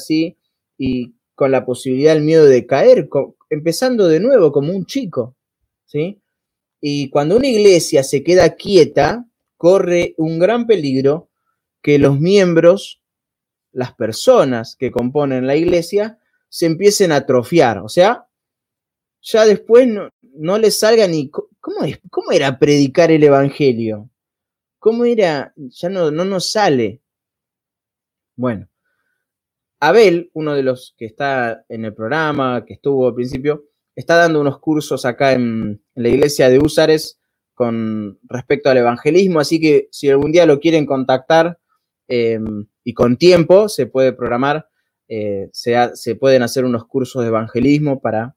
[0.77, 3.07] y con la posibilidad, el miedo de caer,
[3.49, 5.37] empezando de nuevo como un chico,
[5.85, 6.19] ¿sí?
[6.81, 9.23] Y cuando una iglesia se queda quieta,
[9.57, 11.29] corre un gran peligro
[11.81, 13.01] que los miembros,
[13.71, 17.79] las personas que componen la iglesia, se empiecen a atrofiar.
[17.79, 18.27] O sea,
[19.21, 19.87] ya después
[20.21, 21.29] no, les salga ni...
[21.29, 21.79] ¿cómo,
[22.09, 24.09] ¿Cómo era predicar el Evangelio?
[24.79, 25.53] ¿Cómo era?
[25.55, 27.01] Ya no, no nos sale.
[28.35, 28.69] Bueno,
[29.79, 34.39] Abel, uno de los que está en el programa, que estuvo al principio, está dando
[34.39, 37.19] unos cursos acá en, en la iglesia de Úsares
[37.57, 41.57] con respecto al evangelismo, así que si algún día lo quieren contactar
[42.07, 44.69] em, y con tiempo se puede programar,
[45.07, 48.35] eh, se, pueden hacer unos cursos de evangelismo para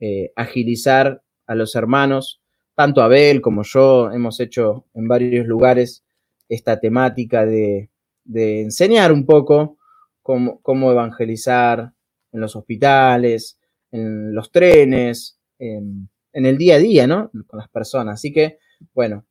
[0.00, 2.42] eh, agilizar a los hermanos,
[2.74, 6.04] tanto Abel como yo hemos hecho en varios lugares
[6.48, 7.88] esta temática de,
[8.24, 9.78] enseñar un poco
[10.22, 11.92] cómo, cómo, evangelizar
[12.32, 13.60] en los hospitales,
[13.92, 17.30] en los trenes, en en el día a día, ¿no?
[17.46, 18.20] Con las personas.
[18.20, 18.58] Así que,
[18.92, 19.24] bueno,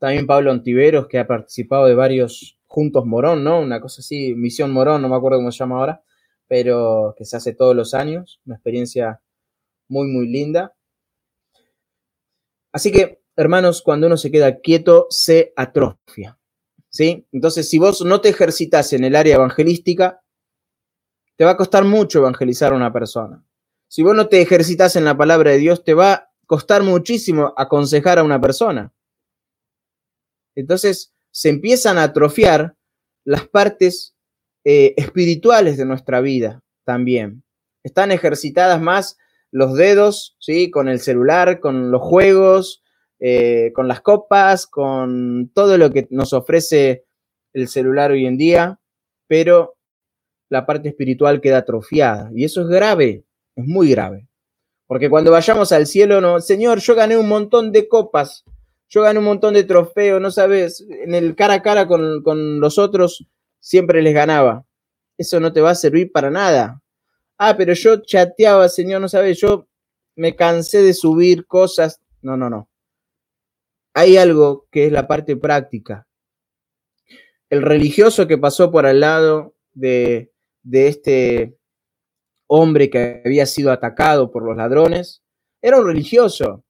[0.00, 3.60] también Pablo Antiveros, que ha participado de varios Juntos Morón, ¿no?
[3.60, 6.02] Una cosa así, Misión Morón, no me acuerdo cómo se llama ahora,
[6.48, 9.22] pero que se hace todos los años, una experiencia
[9.88, 10.74] muy, muy linda.
[12.72, 16.36] Así que, hermanos, cuando uno se queda quieto, se atrofia.
[16.88, 17.28] ¿Sí?
[17.30, 20.20] Entonces, si vos no te ejercitas en el área evangelística,
[21.36, 23.44] te va a costar mucho evangelizar a una persona.
[23.86, 28.18] Si vos no te ejercitas en la palabra de Dios, te va costar muchísimo aconsejar
[28.18, 28.92] a una persona.
[30.56, 32.74] Entonces se empiezan a atrofiar
[33.24, 34.16] las partes
[34.64, 37.44] eh, espirituales de nuestra vida también.
[37.84, 39.16] Están ejercitadas más
[39.52, 40.72] los dedos, ¿sí?
[40.72, 42.82] Con el celular, con los juegos,
[43.20, 47.04] eh, con las copas, con todo lo que nos ofrece
[47.52, 48.80] el celular hoy en día,
[49.28, 49.76] pero
[50.48, 52.28] la parte espiritual queda atrofiada.
[52.34, 53.24] Y eso es grave,
[53.54, 54.29] es muy grave.
[54.90, 58.44] Porque cuando vayamos al cielo, no, Señor, yo gané un montón de copas,
[58.88, 62.58] yo gané un montón de trofeos, no sabes, en el cara a cara con, con
[62.58, 63.24] los otros
[63.60, 64.66] siempre les ganaba.
[65.16, 66.82] Eso no te va a servir para nada.
[67.38, 69.68] Ah, pero yo chateaba, Señor, no sabes, yo
[70.16, 72.00] me cansé de subir cosas.
[72.20, 72.68] No, no, no.
[73.94, 76.08] Hay algo que es la parte práctica.
[77.48, 80.32] El religioso que pasó por al lado de,
[80.64, 81.59] de este
[82.52, 85.22] hombre que había sido atacado por los ladrones,
[85.62, 86.64] era un religioso.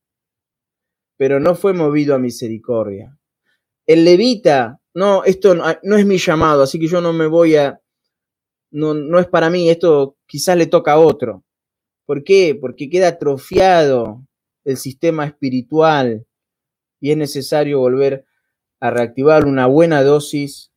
[1.17, 3.15] pero no fue movido a misericordia.
[3.87, 7.57] El levita, no, esto no, no es mi llamado, así que yo no me voy
[7.57, 7.79] a,
[8.71, 11.45] no, no es para mí, esto quizás le toca a otro.
[12.07, 12.57] ¿Por qué?
[12.59, 14.27] Porque queda atrofiado
[14.65, 16.27] el sistema espiritual
[17.01, 18.25] y es necesario volver
[18.81, 20.73] a reactivar una buena dosis,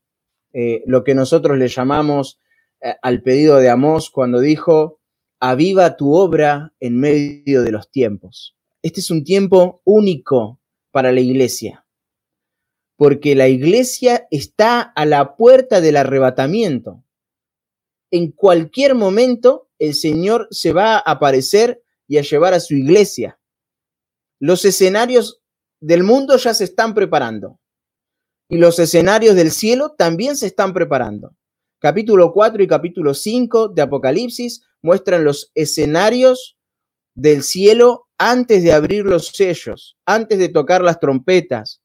[0.51, 2.39] eh, lo que nosotros le llamamos
[2.83, 4.99] eh, al pedido de Amós cuando dijo,
[5.39, 8.57] aviva tu obra en medio de los tiempos.
[8.81, 10.59] Este es un tiempo único
[10.91, 11.85] para la iglesia,
[12.97, 17.03] porque la iglesia está a la puerta del arrebatamiento.
[18.11, 23.39] En cualquier momento el Señor se va a aparecer y a llevar a su iglesia.
[24.39, 25.41] Los escenarios
[25.79, 27.59] del mundo ya se están preparando
[28.49, 31.35] y los escenarios del cielo también se están preparando.
[31.83, 36.57] Capítulo 4 y capítulo 5 de Apocalipsis muestran los escenarios
[37.13, 41.83] del cielo antes de abrir los sellos, antes de tocar las trompetas.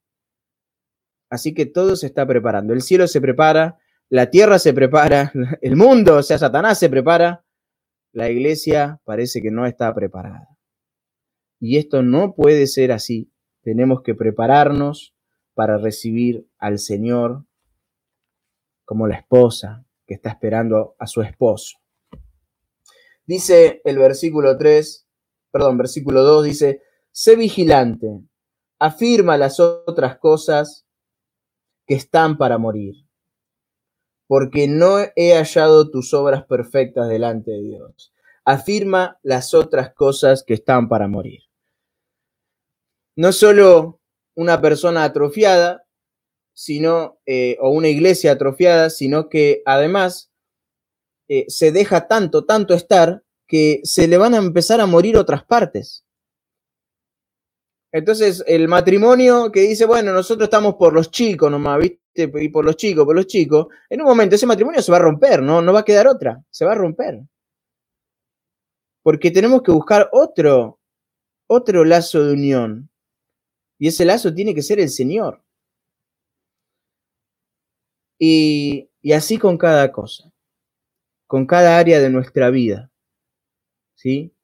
[1.28, 2.74] Así que todo se está preparando.
[2.74, 3.76] El cielo se prepara,
[4.08, 5.32] la tierra se prepara,
[5.62, 7.44] el mundo, o sea, Satanás se prepara.
[8.12, 10.46] La iglesia parece que no está preparada.
[11.58, 13.32] Y esto no puede ser así.
[13.62, 15.16] Tenemos que prepararnos
[15.54, 17.46] para recibir al Señor
[18.84, 21.76] como la esposa, que está esperando a su esposo.
[23.26, 25.06] Dice el versículo 3,
[25.52, 26.82] perdón, versículo 2 dice,
[27.12, 28.22] sé vigilante,
[28.78, 30.86] afirma las otras cosas
[31.86, 32.94] que están para morir,
[34.26, 38.14] porque no he hallado tus obras perfectas delante de Dios.
[38.46, 41.42] Afirma las otras cosas que están para morir.
[43.14, 44.00] No solo
[44.34, 45.84] una persona atrofiada
[46.58, 50.32] sino, eh, o una iglesia atrofiada, sino que además
[51.28, 55.44] eh, se deja tanto, tanto estar que se le van a empezar a morir otras
[55.44, 56.04] partes.
[57.92, 62.28] Entonces, el matrimonio que dice, bueno, nosotros estamos por los chicos nomás, ¿viste?
[62.42, 65.02] Y por los chicos, por los chicos, en un momento ese matrimonio se va a
[65.02, 65.62] romper, ¿no?
[65.62, 67.20] No va a quedar otra, se va a romper.
[69.04, 70.80] Porque tenemos que buscar otro,
[71.46, 72.90] otro lazo de unión.
[73.78, 75.44] Y ese lazo tiene que ser el Señor.
[78.18, 80.32] Y, así con cada cosa,
[81.26, 82.90] con cada área de nuestra vida.
[83.94, 84.34] ¿sí?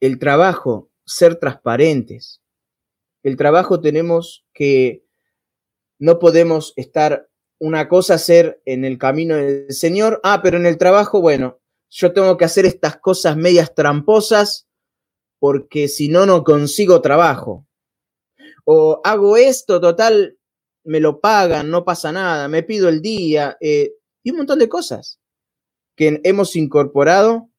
[0.00, 2.42] El trabajo, ser transparentes.
[3.22, 5.04] El trabajo tenemos que,
[5.98, 7.28] no podemos estar
[7.58, 12.12] una cosa hacer en el camino del Señor, ah, pero en el trabajo, bueno, yo
[12.12, 14.66] tengo que hacer estas cosas medias tramposas
[15.38, 17.66] porque si no, no consigo trabajo.
[18.64, 20.38] O hago esto, total,
[20.84, 24.68] me lo pagan, no pasa nada, me pido el día, eh, y un montón de
[24.68, 25.20] cosas
[25.96, 27.50] que hemos incorporado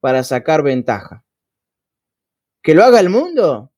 [0.00, 1.24] para sacar ventaja.
[2.62, 3.72] Que lo haga el mundo,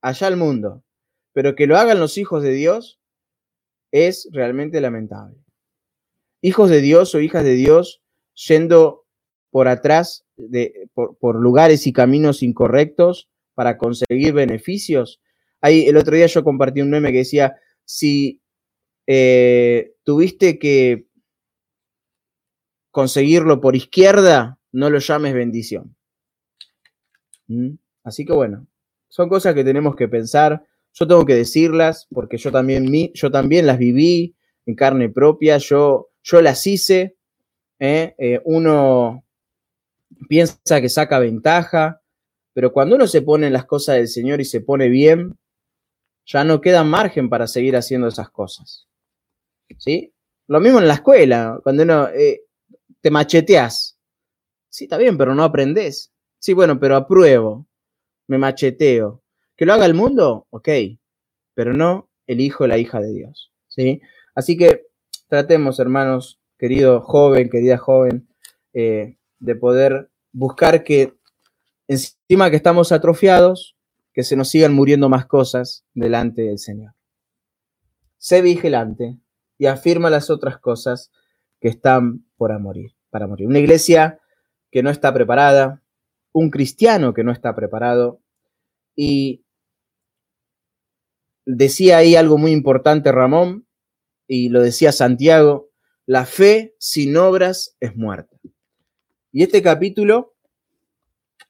[0.00, 0.84] allá el mundo,
[1.32, 3.00] pero que lo hagan los hijos de Dios
[3.90, 5.38] es realmente lamentable.
[6.42, 8.02] Hijos de Dios o hijas de Dios
[8.34, 9.06] yendo
[9.50, 15.20] por atrás, de, por, por lugares y caminos incorrectos para conseguir beneficios.
[15.60, 17.56] Ahí el otro día yo compartí un meme que decía,
[17.90, 18.40] si
[19.08, 21.06] eh, tuviste que
[22.92, 25.96] conseguirlo por izquierda, no lo llames bendición.
[27.48, 27.70] ¿Mm?
[28.04, 28.68] Así que bueno,
[29.08, 30.64] son cosas que tenemos que pensar.
[30.92, 34.36] Yo tengo que decirlas porque yo también, yo también las viví
[34.66, 37.16] en carne propia, yo, yo las hice.
[37.80, 38.14] ¿eh?
[38.18, 39.24] Eh, uno
[40.28, 42.02] piensa que saca ventaja,
[42.52, 45.36] pero cuando uno se pone en las cosas del Señor y se pone bien,
[46.32, 48.86] ya no queda margen para seguir haciendo esas cosas.
[49.78, 50.12] ¿Sí?
[50.46, 52.42] Lo mismo en la escuela, cuando uno eh,
[53.00, 53.98] te macheteas.
[54.68, 56.12] Sí, está bien, pero no aprendes.
[56.38, 57.66] Sí, bueno, pero apruebo,
[58.28, 59.22] me macheteo.
[59.56, 60.46] ¿Que lo haga el mundo?
[60.50, 60.68] Ok,
[61.54, 63.52] pero no el hijo o la hija de Dios.
[63.66, 64.00] ¿Sí?
[64.34, 64.86] Así que
[65.28, 68.28] tratemos, hermanos, querido joven, querida joven,
[68.72, 71.14] eh, de poder buscar que
[71.88, 73.76] encima que estamos atrofiados,
[74.12, 76.94] que se nos sigan muriendo más cosas delante del Señor.
[78.18, 79.18] Sé vigilante
[79.58, 81.10] y afirma las otras cosas
[81.60, 83.46] que están por morir, para morir.
[83.46, 84.20] Una iglesia
[84.70, 85.82] que no está preparada,
[86.32, 88.20] un cristiano que no está preparado
[88.94, 89.44] y
[91.44, 93.66] decía ahí algo muy importante Ramón
[94.26, 95.70] y lo decía Santiago,
[96.06, 98.36] la fe sin obras es muerta.
[99.32, 100.34] Y este capítulo,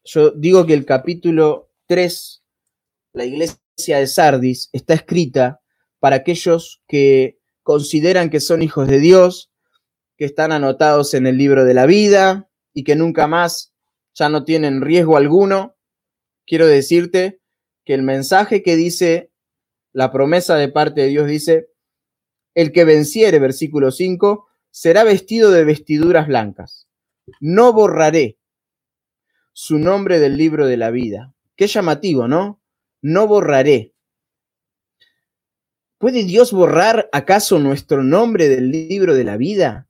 [0.05, 2.39] yo digo que el capítulo 3
[3.13, 5.61] la iglesia de Sardis está escrita
[5.99, 9.51] para aquellos que consideran que son hijos de Dios,
[10.17, 13.75] que están anotados en el libro de la vida y que nunca más
[14.15, 15.77] ya no tienen riesgo alguno.
[16.47, 17.41] Quiero decirte
[17.85, 19.33] que el mensaje que dice
[19.93, 21.71] La promesa de parte de Dios dice,
[22.55, 26.87] el que venciere, versículo 5, será vestido de vestiduras blancas.
[27.41, 28.39] No borraré
[29.53, 31.35] su nombre del libro de la vida.
[31.57, 32.60] Qué llamativo, ¿no?
[33.03, 33.95] No borraré.
[35.99, 39.89] ¿Puede Dios borrar acaso nuestro nombre del libro de la vida?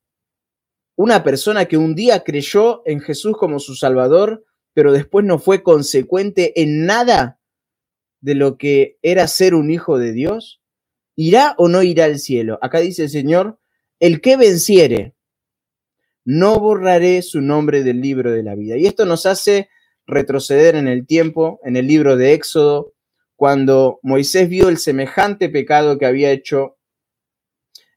[0.96, 4.44] Una persona que un día creyó en Jesús como su Salvador,
[4.74, 7.40] pero después no fue consecuente en nada
[8.20, 10.60] de lo que era ser un hijo de Dios,
[11.16, 12.58] ¿irá o no irá al cielo?
[12.60, 13.58] Acá dice el Señor,
[13.98, 15.14] el que venciere,
[16.24, 18.76] no borraré su nombre del libro de la vida.
[18.76, 19.68] Y esto nos hace
[20.06, 22.94] retroceder en el tiempo, en el libro de Éxodo,
[23.40, 26.76] cuando Moisés vio el semejante pecado que había hecho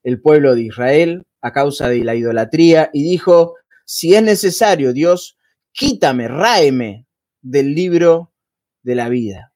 [0.01, 5.37] el pueblo de Israel, a causa de la idolatría y dijo, si es necesario, Dios,
[5.73, 7.07] quítame, ráeme
[7.41, 8.31] del libro
[8.83, 9.53] de la vida.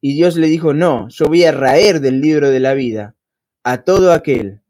[0.00, 3.14] Y Dios le dijo, no, yo voy a raer del libro de la vida
[3.62, 4.62] a todo aquel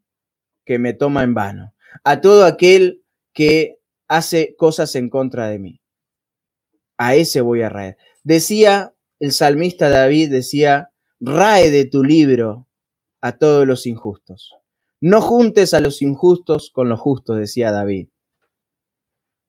[0.64, 5.80] que me toma en vano, a todo aquel que hace cosas en contra de mí.
[6.98, 7.96] A ese voy a raer.
[8.24, 10.90] Decía el salmista David, decía,
[11.20, 12.66] rae de tu libro
[13.20, 14.54] a todos los injustos.
[15.00, 18.08] No juntes a los injustos con los justos, decía David.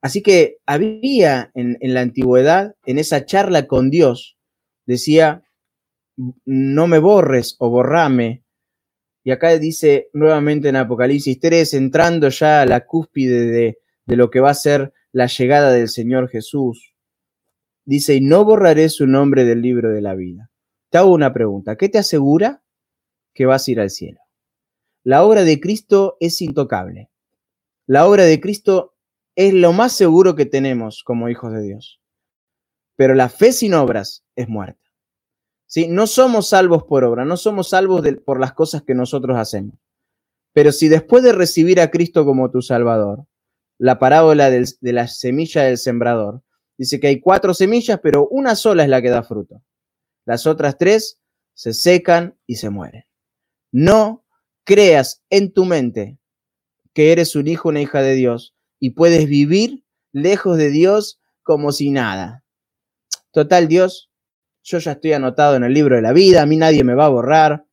[0.02, 4.38] Así que había en, la antigüedad, en esa charla con Dios,
[4.86, 5.44] decía,
[6.46, 8.44] no me borres o borrame.
[9.24, 14.32] Y acá dice nuevamente en Apocalipsis 3, entrando ya a la cúspide de, de lo
[14.32, 16.91] que va a ser la llegada del Señor Jesús.
[17.86, 20.50] Dice, y no borraré su nombre del libro de la vida.
[20.90, 22.64] Te hago una pregunta, ¿qué te asegura
[23.34, 24.20] que vas a ir al cielo?
[25.04, 27.10] La obra de Cristo es intocable.
[27.88, 28.96] La obra de Cristo
[29.36, 32.00] es lo más seguro que tenemos como hijos de Dios.
[32.96, 34.80] Pero la fe sin obras es muerta.
[35.66, 35.88] ¿Sí?
[35.88, 39.76] No somos salvos por obra, no somos salvos por las cosas que nosotros hacemos.
[40.54, 43.26] Pero si después de recibir a Cristo como tu Salvador,
[43.78, 46.44] la parábola de la semilla del sembrador,
[46.82, 49.62] dice que hay cuatro semillas, pero una sola es la que da fruto.
[50.26, 51.20] Las otras tres
[51.54, 53.06] se secan y se mueren.
[53.72, 54.26] No
[54.64, 56.18] creas en tu mente
[56.96, 61.72] que eres un hijo, una hija de Dios y puedes vivir lejos de Dios como
[61.72, 62.44] si nada.
[63.30, 64.10] Total, Dios,
[64.64, 67.06] yo ya estoy anotado en el libro de la vida, a mí nadie me va
[67.06, 67.64] a borrar,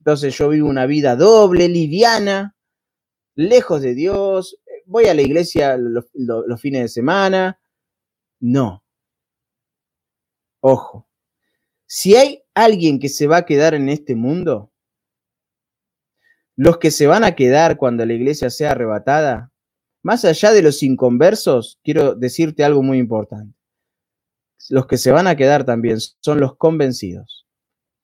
[0.00, 2.54] entonces yo vivo una vida doble, liviana,
[3.34, 7.58] lejos de Dios, voy a la iglesia los, los fines de semana.
[8.40, 8.84] No.
[10.60, 11.08] Ojo,
[11.86, 14.72] si hay alguien que se va a quedar en este mundo,
[16.56, 19.52] los que se van a quedar cuando la iglesia sea arrebatada,
[20.02, 23.56] más allá de los inconversos, quiero decirte algo muy importante.
[24.68, 27.46] Los que se van a quedar también son los convencidos,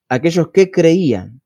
[0.08, 1.42] aquellos que creían.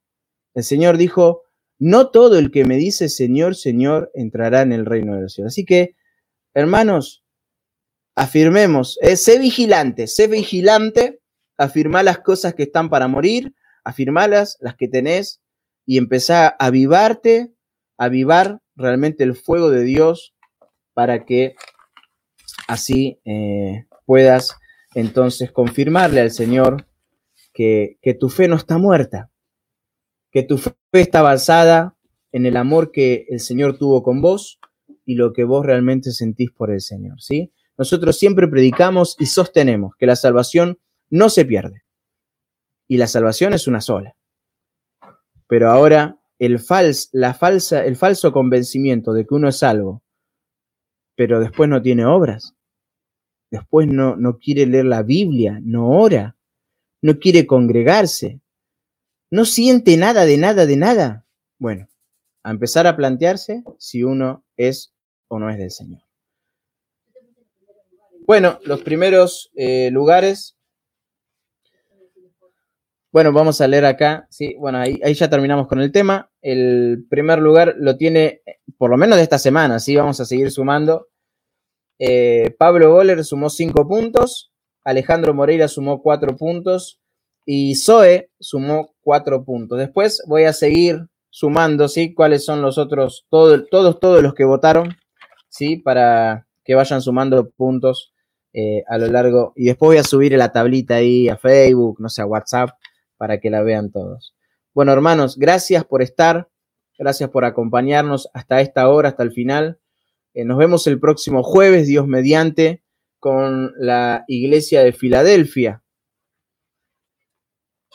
[0.54, 1.42] El Señor dijo,
[1.78, 5.52] no todo el que me dice Señor, Señor entrará en el reino de los cielos.
[5.52, 5.96] Así que,
[6.54, 7.24] hermanos,
[8.18, 11.20] afirmemos, eh, sé vigilante, sé vigilante,
[11.56, 13.54] afirma las cosas que están para morir,
[13.84, 15.40] afirmalas, las que tenés,
[15.86, 17.52] y empezar a avivarte,
[17.96, 20.34] a avivar realmente el fuego de Dios
[20.94, 21.54] para que
[22.66, 24.56] así eh, puedas
[24.96, 26.88] entonces confirmarle al Señor
[27.54, 29.30] que, que tu fe no está muerta,
[30.32, 31.96] que tu fe está basada
[32.32, 34.58] en el amor que el Señor tuvo con vos
[35.04, 37.52] y lo que vos realmente sentís por el Señor, ¿sí?
[37.78, 41.84] Nosotros siempre predicamos y sostenemos que la salvación no se pierde.
[42.88, 44.16] Y la salvación es una sola.
[45.46, 46.60] Pero ahora el,
[47.12, 50.02] la falsa, el falso convencimiento de que uno es salvo,
[51.14, 52.54] pero después no tiene obras,
[53.50, 56.36] después no, no quiere leer la Biblia, no ora,
[57.00, 58.40] no quiere congregarse,
[59.30, 61.26] no siente nada de nada de nada.
[61.58, 61.88] Bueno,
[62.42, 64.92] a empezar a plantearse si uno es
[65.28, 66.07] o no es del Señor.
[68.28, 70.58] Bueno, los primeros eh, lugares
[73.10, 76.30] bueno, vamos a leer acá, sí, bueno, ahí, ya terminamos con el tema.
[76.42, 78.42] El primer lugar lo tiene,
[78.76, 81.08] por lo menos de esta semana, sí, vamos a seguir sumando.
[81.98, 84.52] Eh, Pablo Goller sumó cinco puntos,
[84.84, 87.00] Alejandro Moreira sumó cuatro puntos
[87.46, 89.78] y Zoe sumó cuatro puntos.
[89.78, 92.12] Después voy a seguir sumando, ¿sí?
[92.12, 94.94] Cuáles son los otros, todos, todos los que votaron,
[95.48, 95.78] ¿sí?
[95.78, 98.12] Para que vayan sumando puntos
[98.52, 99.52] eh, a lo largo.
[99.56, 102.70] Y después voy a subir la tablita ahí a Facebook, no sé, a WhatsApp,
[103.16, 104.34] para que la vean todos.
[104.74, 106.48] Bueno, hermanos, gracias por estar,
[106.98, 109.78] gracias por acompañarnos hasta esta hora, hasta el final.
[110.34, 112.82] Eh, nos vemos el próximo jueves, Dios mediante,
[113.18, 115.82] con la iglesia de Filadelfia.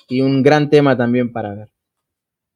[0.09, 1.71] y un gran tema también para ver.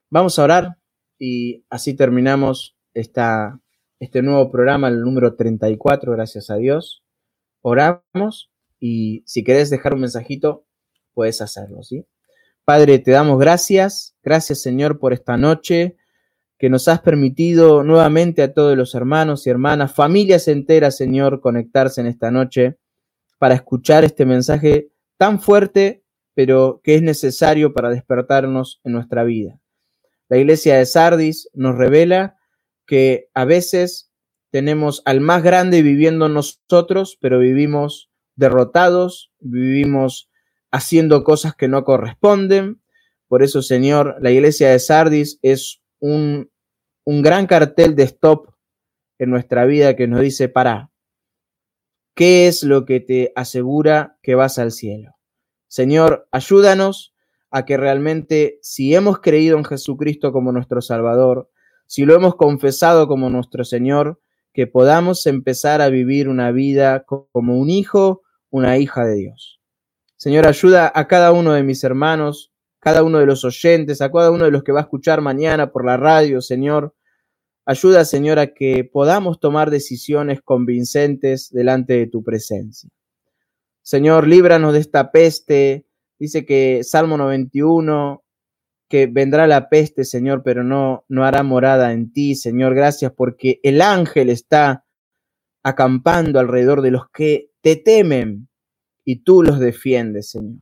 [0.09, 0.77] Vamos a orar
[1.17, 3.61] y así terminamos esta,
[3.99, 7.03] este nuevo programa, el número 34, gracias a Dios.
[7.61, 10.65] Oramos y si querés dejar un mensajito,
[11.13, 12.05] puedes hacerlo, ¿sí?
[12.63, 15.95] Padre, te damos gracias, gracias Señor por esta noche
[16.57, 22.01] que nos has permitido nuevamente a todos los hermanos y hermanas, familias enteras, Señor, conectarse
[22.01, 22.77] en esta noche
[23.37, 26.03] para escuchar este mensaje tan fuerte,
[26.33, 29.59] pero que es necesario para despertarnos en nuestra vida.
[30.29, 32.37] La iglesia de Sardis nos revela
[32.85, 34.06] que a veces
[34.57, 40.31] tenemos al más grande viviendo nosotros, pero vivimos derrotados, vivimos
[40.71, 42.81] haciendo cosas que no corresponden.
[43.27, 46.49] Por eso, Señor, la iglesia de Sardis es un,
[47.03, 48.47] un gran cartel de stop
[49.19, 50.89] en nuestra vida que nos dice, para,
[52.15, 55.17] ¿qué es lo que te asegura que vas al cielo?
[55.67, 57.13] Señor, ayúdanos
[57.51, 61.51] a que realmente si hemos creído en Jesucristo como nuestro Salvador,
[61.85, 64.19] si lo hemos confesado como nuestro Señor,
[64.57, 69.61] que podamos empezar a vivir una vida como un hijo, una hija de Dios.
[70.15, 74.31] Señor, ayuda a cada uno de mis hermanos, cada uno de los oyentes, a cada
[74.31, 76.95] uno de los que va a escuchar mañana por la radio, Señor.
[77.67, 82.89] Ayuda, Señor, a que podamos tomar decisiones convincentes delante de tu presencia.
[83.83, 85.85] Señor, líbranos de esta peste.
[86.17, 88.23] Dice que Salmo 91,
[88.87, 92.75] que vendrá la peste, Señor, pero no, no hará morada en ti, Señor.
[92.75, 94.85] Gracias porque el ángel está
[95.63, 98.47] acampando alrededor de los que te temen
[99.03, 100.61] y tú los defiendes, Señor.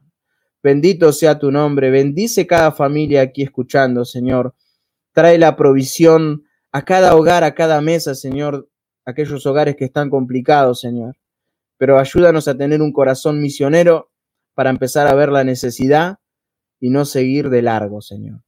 [0.63, 1.91] Bendito sea tu nombre.
[1.91, 4.55] Bendice cada familia aquí escuchando, Señor.
[5.11, 8.67] Trae la provisión a cada hogar, a cada mesa, Señor.
[9.05, 11.15] Aquellos hogares que están complicados, Señor
[11.77, 14.11] pero ayúdanos a tener un corazón misionero
[14.53, 16.17] para empezar a ver la necesidad
[16.79, 18.41] y no seguir de largo, Señor.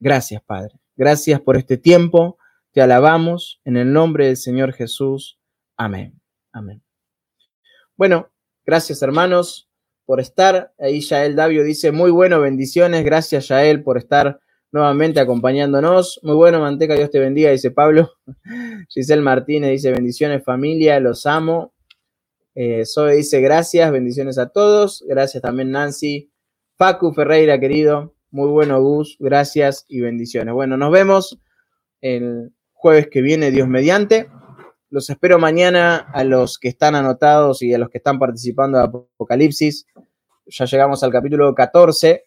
[0.00, 0.80] Gracias, Padre.
[0.96, 2.38] Gracias por este tiempo.
[2.72, 5.38] Te alabamos en el nombre del Señor Jesús.
[5.76, 6.20] Amén.
[6.52, 6.82] Amén.
[7.96, 8.30] Bueno,
[8.64, 9.70] gracias hermanos
[10.06, 10.72] por estar.
[10.78, 13.04] Ahí Yael Davio dice, muy bueno, bendiciones.
[13.04, 14.40] Gracias Yael por estar
[14.72, 16.18] nuevamente acompañándonos.
[16.22, 18.10] Muy bueno, Manteca, Dios te bendiga, dice Pablo.
[18.88, 21.74] Giselle Martínez dice, bendiciones familia, los amo.
[22.54, 22.84] Eh,
[23.16, 25.04] dice gracias, bendiciones a todos.
[25.06, 26.31] Gracias también Nancy.
[26.82, 28.12] Facu Ferreira, querido.
[28.32, 29.16] Muy bueno, Gus.
[29.20, 30.52] Gracias y bendiciones.
[30.52, 31.38] Bueno, nos vemos
[32.00, 34.28] el jueves que viene, Dios mediante.
[34.90, 38.84] Los espero mañana a los que están anotados y a los que están participando de
[38.86, 39.86] Apocalipsis.
[40.46, 42.24] Ya llegamos al capítulo 14,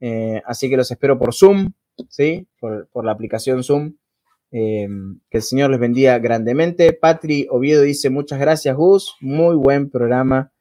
[0.00, 1.72] eh, así que los espero por Zoom,
[2.10, 2.46] ¿sí?
[2.60, 3.94] por la aplicación Zoom.
[4.50, 6.92] Em, que el Señor les bendiga grandemente.
[6.92, 9.16] Patri Oviedo dice muchas gracias, Gus.
[9.22, 10.52] Muy buen programa.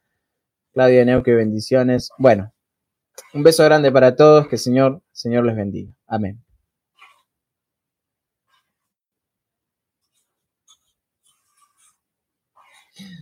[0.71, 2.09] Claudia Neuque, bendiciones.
[2.17, 2.53] Bueno,
[3.33, 4.47] un beso grande para todos.
[4.47, 5.91] Que el Señor, Señor les bendiga.
[6.07, 6.41] Amén.